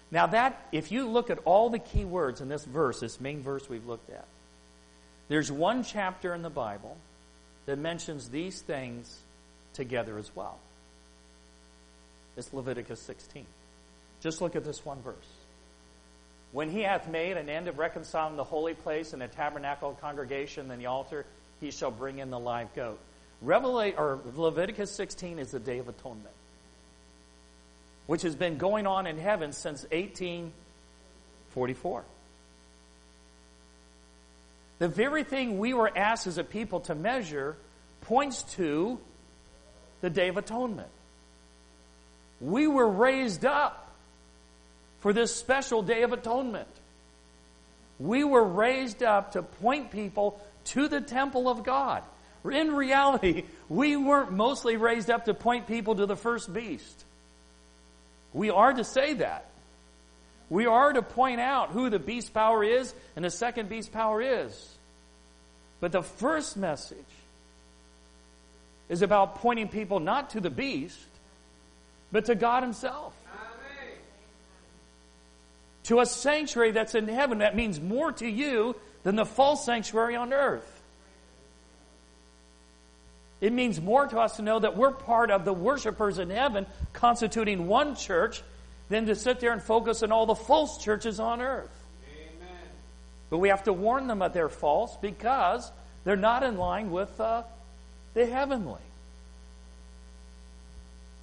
Now, 0.09 0.25
that, 0.27 0.67
if 0.71 0.91
you 0.91 1.07
look 1.07 1.29
at 1.29 1.37
all 1.45 1.69
the 1.69 1.77
key 1.77 2.05
words 2.05 2.41
in 2.41 2.49
this 2.49 2.65
verse, 2.65 2.99
this 3.01 3.21
main 3.21 3.43
verse 3.43 3.69
we've 3.69 3.85
looked 3.85 4.09
at, 4.09 4.25
there's 5.29 5.51
one 5.51 5.83
chapter 5.83 6.33
in 6.33 6.41
the 6.41 6.49
Bible 6.49 6.97
that 7.65 7.77
mentions 7.77 8.29
these 8.29 8.61
things 8.61 9.19
together 9.73 10.17
as 10.17 10.35
well. 10.35 10.57
It's 12.35 12.51
Leviticus 12.51 12.99
16. 13.01 13.45
Just 14.21 14.41
look 14.41 14.55
at 14.55 14.65
this 14.65 14.83
one 14.83 15.01
verse. 15.01 15.15
When 16.51 16.69
he 16.69 16.81
hath 16.81 17.07
made 17.07 17.37
an 17.37 17.47
end 17.47 17.67
of 17.67 17.77
reconciling 17.77 18.35
the 18.35 18.43
holy 18.43 18.73
place 18.73 19.13
and 19.13 19.21
the 19.21 19.27
tabernacle 19.27 19.95
congregation 20.01 20.71
and 20.71 20.81
the 20.81 20.87
altar, 20.87 21.25
he 21.61 21.69
shall 21.69 21.91
bring 21.91 22.17
in 22.17 22.31
the 22.31 22.39
live 22.39 22.73
goat. 22.73 22.99
Revelation, 23.41 23.99
or 23.99 24.19
Leviticus 24.35 24.91
16 24.91 25.39
is 25.39 25.51
the 25.51 25.59
Day 25.59 25.77
of 25.77 25.87
Atonement, 25.87 26.35
which 28.07 28.23
has 28.23 28.35
been 28.35 28.57
going 28.57 28.87
on 28.87 29.05
in 29.05 29.17
heaven 29.17 29.53
since 29.53 29.83
1844. 29.91 32.03
The 34.79 34.87
very 34.87 35.23
thing 35.23 35.59
we 35.59 35.73
were 35.73 35.91
asked 35.95 36.25
as 36.25 36.37
a 36.37 36.43
people 36.43 36.79
to 36.81 36.95
measure 36.95 37.57
points 38.01 38.43
to 38.55 38.99
the 40.01 40.09
Day 40.09 40.29
of 40.29 40.37
Atonement. 40.37 40.89
We 42.39 42.67
were 42.67 42.87
raised 42.87 43.45
up 43.45 43.93
for 45.01 45.11
this 45.11 45.35
special 45.35 45.81
Day 45.81 46.03
of 46.03 46.13
Atonement. 46.13 46.69
We 47.99 48.23
were 48.23 48.43
raised 48.43 49.03
up 49.03 49.33
to 49.33 49.41
point 49.41 49.91
people 49.91 50.41
to 50.65 50.87
the 50.87 51.01
temple 51.01 51.49
of 51.49 51.63
God. 51.63 52.03
In 52.49 52.73
reality, 52.73 53.43
we 53.67 53.97
weren't 53.97 54.31
mostly 54.31 54.77
raised 54.77 55.09
up 55.09 55.25
to 55.25 55.33
point 55.33 55.67
people 55.67 55.95
to 55.95 56.05
the 56.05 56.15
first 56.15 56.53
beast. 56.53 57.03
We 58.31 58.49
are 58.49 58.71
to 58.71 58.85
say 58.85 59.15
that. 59.15 59.48
We 60.49 60.65
are 60.65 60.91
to 60.93 61.01
point 61.01 61.39
out 61.39 61.69
who 61.69 61.89
the 61.89 61.99
beast 61.99 62.33
power 62.33 62.63
is 62.63 62.93
and 63.15 63.23
the 63.23 63.29
second 63.29 63.69
beast 63.69 63.91
power 63.91 64.21
is. 64.21 64.77
But 65.79 65.91
the 65.91 66.01
first 66.01 66.57
message 66.57 66.97
is 68.89 69.01
about 69.01 69.35
pointing 69.35 69.69
people 69.69 69.99
not 69.99 70.31
to 70.31 70.39
the 70.39 70.49
beast, 70.49 70.97
but 72.11 72.25
to 72.25 72.35
God 72.35 72.63
Himself. 72.63 73.13
Amen. 73.31 73.97
To 75.83 75.99
a 75.99 76.05
sanctuary 76.05 76.71
that's 76.71 76.95
in 76.95 77.07
heaven 77.07 77.37
that 77.37 77.55
means 77.55 77.79
more 77.79 78.11
to 78.13 78.27
you 78.27 78.75
than 79.03 79.15
the 79.15 79.25
false 79.25 79.63
sanctuary 79.65 80.15
on 80.15 80.33
earth. 80.33 80.75
It 83.41 83.53
means 83.53 83.79
more 83.79 84.05
to 84.05 84.19
us 84.19 84.35
to 84.35 84.41
know 84.41 84.59
that 84.59 84.75
we're 84.75 84.91
part 84.91 85.31
of 85.31 85.45
the 85.45 85.53
worshipers 85.53 86.19
in 86.19 86.29
heaven, 86.29 86.65
constituting 86.91 87.67
one 87.67 87.95
church, 87.95 88.43
than 88.89 89.05
to 89.05 89.15
sit 89.15 89.39
there 89.39 89.53
and 89.53 89.61
focus 89.61 90.03
on 90.03 90.11
all 90.11 90.25
the 90.25 90.35
false 90.35 90.83
churches 90.83 91.19
on 91.19 91.41
earth. 91.41 91.71
Amen. 92.05 92.57
But 93.29 93.37
we 93.37 93.49
have 93.49 93.63
to 93.63 93.73
warn 93.73 94.07
them 94.07 94.19
that 94.19 94.33
they're 94.33 94.49
false 94.49 94.97
because 94.97 95.71
they're 96.03 96.15
not 96.15 96.43
in 96.43 96.57
line 96.57 96.91
with 96.91 97.19
uh, 97.19 97.43
the 98.13 98.25
heavenly. 98.25 98.81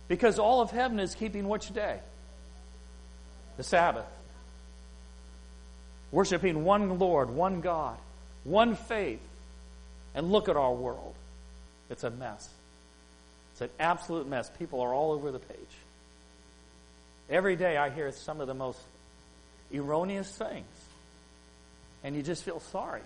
Because 0.09 0.38
all 0.38 0.61
of 0.61 0.70
heaven 0.70 1.00
is 1.00 1.14
keeping 1.14 1.48
which 1.48 1.72
day? 1.74 1.98
The 3.57 3.64
Sabbath. 3.64 4.07
Worshipping 6.12 6.64
one 6.64 7.00
Lord, 7.00 7.31
one 7.31 7.61
God, 7.61 7.98
one 8.44 8.76
faith. 8.76 9.20
And 10.14 10.31
look 10.31 10.48
at 10.48 10.57
our 10.57 10.72
world. 10.72 11.14
It's 11.90 12.05
a 12.05 12.11
mess. 12.11 12.48
It's 13.52 13.61
an 13.62 13.70
absolute 13.81 14.29
mess. 14.29 14.50
People 14.59 14.81
are 14.81 14.94
all 14.94 15.12
over 15.12 15.33
the 15.33 15.38
page. 15.38 15.59
Every 17.29 17.57
day 17.57 17.77
I 17.77 17.91
hear 17.91 18.12
some 18.12 18.41
of 18.41 18.47
the 18.47 18.55
most 18.55 18.81
erroneous 19.75 20.31
things, 20.31 20.67
and 22.05 22.15
you 22.15 22.23
just 22.23 22.45
feel 22.45 22.61
sorry. 22.61 23.03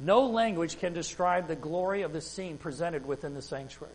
No 0.00 0.26
language 0.26 0.78
can 0.78 0.92
describe 0.92 1.48
the 1.48 1.56
glory 1.56 2.02
of 2.02 2.12
the 2.12 2.20
scene 2.20 2.56
presented 2.56 3.04
within 3.04 3.34
the 3.34 3.42
sanctuary. 3.42 3.92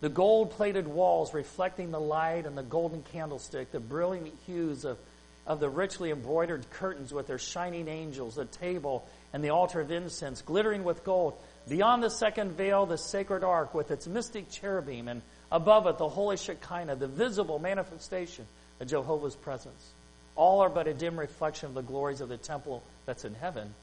The 0.00 0.08
gold 0.08 0.50
plated 0.50 0.86
walls 0.86 1.32
reflecting 1.32 1.90
the 1.90 2.00
light 2.00 2.44
and 2.44 2.58
the 2.58 2.62
golden 2.62 3.02
candlestick, 3.02 3.72
the 3.72 3.80
brilliant 3.80 4.34
hues 4.46 4.84
of, 4.84 4.98
of 5.46 5.58
the 5.58 5.70
richly 5.70 6.10
embroidered 6.10 6.68
curtains 6.70 7.14
with 7.14 7.28
their 7.28 7.38
shining 7.38 7.88
angels, 7.88 8.34
the 8.34 8.44
table 8.44 9.08
and 9.32 9.42
the 9.42 9.50
altar 9.50 9.80
of 9.80 9.90
incense 9.90 10.42
glittering 10.42 10.84
with 10.84 11.02
gold. 11.02 11.34
Beyond 11.68 12.02
the 12.02 12.10
second 12.10 12.52
veil, 12.52 12.84
the 12.84 12.98
sacred 12.98 13.42
ark 13.42 13.74
with 13.74 13.90
its 13.90 14.06
mystic 14.06 14.50
cherubim, 14.50 15.08
and 15.08 15.22
above 15.50 15.86
it, 15.86 15.98
the 15.98 16.08
holy 16.08 16.36
Shekinah, 16.36 16.96
the 16.96 17.08
visible 17.08 17.58
manifestation 17.58 18.46
of 18.80 18.88
Jehovah's 18.88 19.36
presence. 19.36 19.92
All 20.34 20.60
are 20.60 20.68
but 20.68 20.86
a 20.86 20.94
dim 20.94 21.18
reflection 21.18 21.68
of 21.68 21.74
the 21.74 21.82
glories 21.82 22.20
of 22.20 22.28
the 22.28 22.36
temple 22.36 22.82
that's 23.06 23.24
in 23.24 23.34
heaven, 23.34 23.74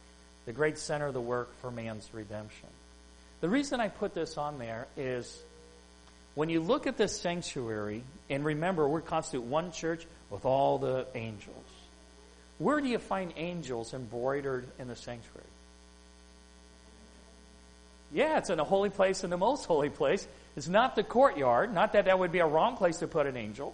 the 0.45 0.54
great 0.54 0.78
center 0.78 1.08
of 1.08 1.13
the 1.13 1.21
work 1.21 1.56
for 1.62 1.71
man's 1.71 2.10
redemption. 2.13 2.69
The 3.41 3.49
reason 3.49 3.80
I 3.80 3.89
put 3.89 4.13
this 4.13 4.38
on 4.38 4.60
there 4.60 4.88
is 4.95 5.41
when 6.36 6.49
you 6.49 6.62
look 6.62 6.88
at 6.88 6.97
this 6.97 7.19
sanctuary, 7.19 8.04
and 8.30 8.43
remember, 8.43 8.88
we 8.88 9.02
constitute 9.02 9.43
one 9.43 9.71
church 9.71 10.06
with 10.30 10.45
all 10.45 10.80
the 10.80 11.06
angels. 11.13 11.65
Where 12.58 12.82
do 12.82 12.88
you 12.88 12.99
find 12.99 13.34
angels 13.36 13.93
embroidered 13.93 14.67
in 14.80 14.88
the 14.88 14.95
sanctuary? 14.95 15.45
Yeah, 18.13 18.38
it's 18.38 18.52
in 18.52 18.60
a 18.60 18.63
holy 18.63 18.91
place, 18.91 19.23
in 19.23 19.32
the 19.32 19.38
most 19.38 19.65
holy 19.65 19.89
place. 19.89 20.28
It's 20.56 20.67
not 20.67 20.95
the 20.95 21.04
courtyard. 21.04 21.73
Not 21.73 21.93
that 21.93 22.06
that 22.06 22.19
would 22.19 22.32
be 22.32 22.39
a 22.39 22.45
wrong 22.45 22.78
place 22.78 22.97
to 22.97 23.08
put 23.08 23.26
an 23.26 23.36
angel. 23.36 23.73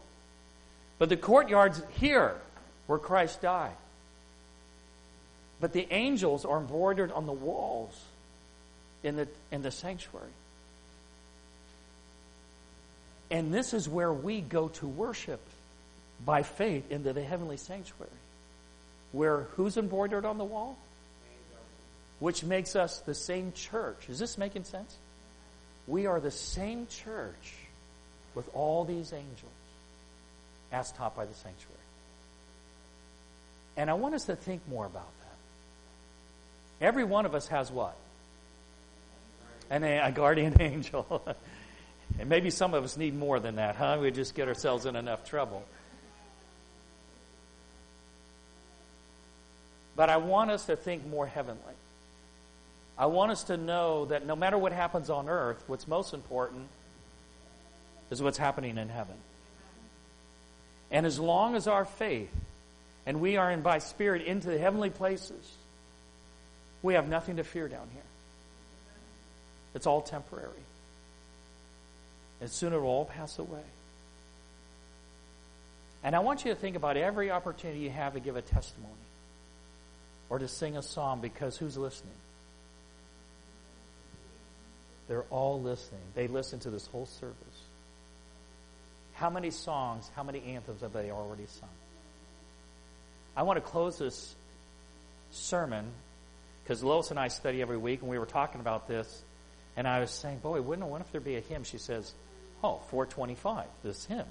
But 0.97 1.09
the 1.09 1.17
courtyard's 1.17 1.81
here, 1.91 2.35
where 2.87 2.99
Christ 2.99 3.41
died. 3.41 3.75
But 5.59 5.73
the 5.73 5.87
angels 5.91 6.45
are 6.45 6.57
embroidered 6.57 7.11
on 7.11 7.25
the 7.25 7.33
walls 7.33 8.01
in 9.03 9.17
the, 9.17 9.27
in 9.51 9.61
the 9.61 9.71
sanctuary. 9.71 10.31
And 13.29 13.53
this 13.53 13.73
is 13.73 13.87
where 13.87 14.11
we 14.11 14.39
go 14.39 14.69
to 14.69 14.87
worship 14.87 15.41
by 16.25 16.43
faith 16.43 16.89
into 16.91 17.11
the 17.13 17.23
heavenly 17.23 17.57
sanctuary. 17.57 18.09
Where 19.11 19.47
who's 19.55 19.77
embroidered 19.77 20.25
on 20.25 20.37
the 20.37 20.45
wall? 20.45 20.77
Which 22.19 22.43
makes 22.43 22.75
us 22.75 22.99
the 22.99 23.13
same 23.13 23.53
church. 23.53 24.09
Is 24.09 24.19
this 24.19 24.37
making 24.37 24.65
sense? 24.65 24.95
We 25.87 26.05
are 26.05 26.19
the 26.19 26.31
same 26.31 26.87
church 26.87 27.55
with 28.35 28.49
all 28.53 28.85
these 28.85 29.11
angels 29.13 29.51
as 30.71 30.91
taught 30.91 31.15
by 31.15 31.25
the 31.25 31.33
sanctuary. 31.33 31.75
And 33.75 33.89
I 33.89 33.93
want 33.93 34.13
us 34.15 34.25
to 34.25 34.35
think 34.35 34.61
more 34.67 34.85
about 34.85 35.09
that. 35.19 36.85
Every 36.85 37.03
one 37.03 37.25
of 37.25 37.33
us 37.33 37.47
has 37.47 37.71
what? 37.71 37.95
An, 39.69 39.83
a 39.83 40.11
guardian 40.11 40.57
angel. 40.59 41.23
and 42.19 42.29
maybe 42.29 42.49
some 42.49 42.73
of 42.73 42.83
us 42.83 42.97
need 42.97 43.15
more 43.15 43.39
than 43.39 43.55
that, 43.55 43.75
huh? 43.75 43.97
We 44.01 44.11
just 44.11 44.35
get 44.35 44.47
ourselves 44.47 44.85
in 44.85 44.95
enough 44.95 45.23
trouble. 45.27 45.63
But 49.95 50.09
I 50.09 50.17
want 50.17 50.51
us 50.51 50.65
to 50.67 50.75
think 50.75 51.07
more 51.07 51.25
heavenly. 51.25 51.59
I 52.99 53.05
want 53.05 53.31
us 53.31 53.43
to 53.45 53.55
know 53.55 54.05
that 54.05 54.25
no 54.25 54.35
matter 54.35 54.57
what 54.57 54.73
happens 54.73 55.09
on 55.09 55.29
earth, 55.29 55.63
what's 55.67 55.87
most 55.87 56.13
important 56.13 56.67
is 58.11 58.21
what's 58.21 58.37
happening 58.37 58.77
in 58.77 58.89
heaven. 58.89 59.15
And 60.91 61.05
as 61.05 61.17
long 61.17 61.55
as 61.55 61.65
our 61.65 61.85
faith 61.85 62.33
and 63.05 63.21
we 63.21 63.37
are 63.37 63.49
in 63.51 63.61
by 63.61 63.79
spirit 63.79 64.23
into 64.23 64.49
the 64.49 64.57
heavenly 64.57 64.89
places, 64.89 65.55
we 66.81 66.95
have 66.95 67.07
nothing 67.07 67.37
to 67.37 67.43
fear 67.45 67.69
down 67.69 67.87
here. 67.93 68.01
It's 69.73 69.87
all 69.87 70.01
temporary. 70.01 70.49
And 72.41 72.49
soon 72.49 72.73
it 72.73 72.77
will 72.77 72.87
all 72.87 73.05
pass 73.05 73.39
away. 73.39 73.63
And 76.03 76.15
I 76.15 76.19
want 76.19 76.43
you 76.43 76.53
to 76.53 76.59
think 76.59 76.75
about 76.75 76.97
every 76.97 77.31
opportunity 77.31 77.79
you 77.79 77.91
have 77.91 78.13
to 78.13 78.19
give 78.19 78.35
a 78.35 78.41
testimony 78.41 78.93
or 80.29 80.39
to 80.39 80.49
sing 80.49 80.75
a 80.75 80.81
song 80.81 81.21
because 81.21 81.55
who's 81.55 81.77
listening? 81.77 82.13
They're 85.09 85.25
all 85.31 85.59
listening. 85.59 86.01
They 86.15 86.27
listen 86.27 86.59
to 86.59 86.69
this 86.69 86.85
whole 86.85 87.07
service. 87.07 87.35
How 89.13 89.29
many 89.29 89.49
songs, 89.49 90.09
how 90.15 90.23
many 90.23 90.41
anthems 90.43 90.81
have 90.81 90.93
they 90.93 91.11
already 91.11 91.47
sung? 91.47 91.69
I 93.35 93.43
want 93.43 93.57
to 93.57 93.61
close 93.61 93.97
this 93.97 94.35
sermon 95.31 95.85
because 96.63 96.83
Lois 96.83 97.09
and 97.09 97.19
I 97.19 97.29
study 97.29 97.61
every 97.61 97.77
week, 97.77 98.01
and 98.01 98.09
we 98.09 98.19
were 98.19 98.27
talking 98.27 98.61
about 98.61 98.87
this, 98.87 99.23
and 99.75 99.87
I 99.87 99.99
was 99.99 100.11
saying, 100.11 100.37
boy, 100.37 100.61
wouldn't 100.61 100.87
it, 100.87 100.91
what 100.91 101.01
if 101.01 101.11
there 101.11 101.19
be 101.19 101.35
a 101.35 101.41
hymn? 101.41 101.63
She 101.63 101.79
says, 101.79 102.13
oh, 102.63 102.79
425, 102.91 103.65
this 103.83 104.05
hymn. 104.05 104.25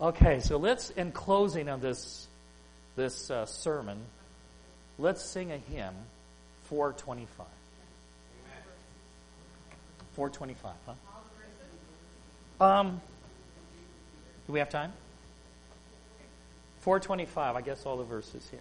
Okay, 0.00 0.40
so 0.40 0.56
let's, 0.56 0.90
in 0.90 1.12
closing 1.12 1.68
of 1.68 1.82
this, 1.82 2.26
this 2.96 3.30
uh, 3.30 3.44
sermon, 3.44 3.98
let's 4.98 5.28
sing 5.28 5.52
a 5.52 5.58
hymn, 5.58 5.94
425. 6.68 7.46
425, 10.12 10.72
huh? 10.86 12.64
Um, 12.64 13.00
do 14.46 14.52
we 14.52 14.58
have 14.58 14.68
time? 14.68 14.92
425, 16.80 17.56
I 17.56 17.60
guess 17.62 17.86
all 17.86 17.96
the 17.96 18.04
verses 18.04 18.46
here. 18.50 18.60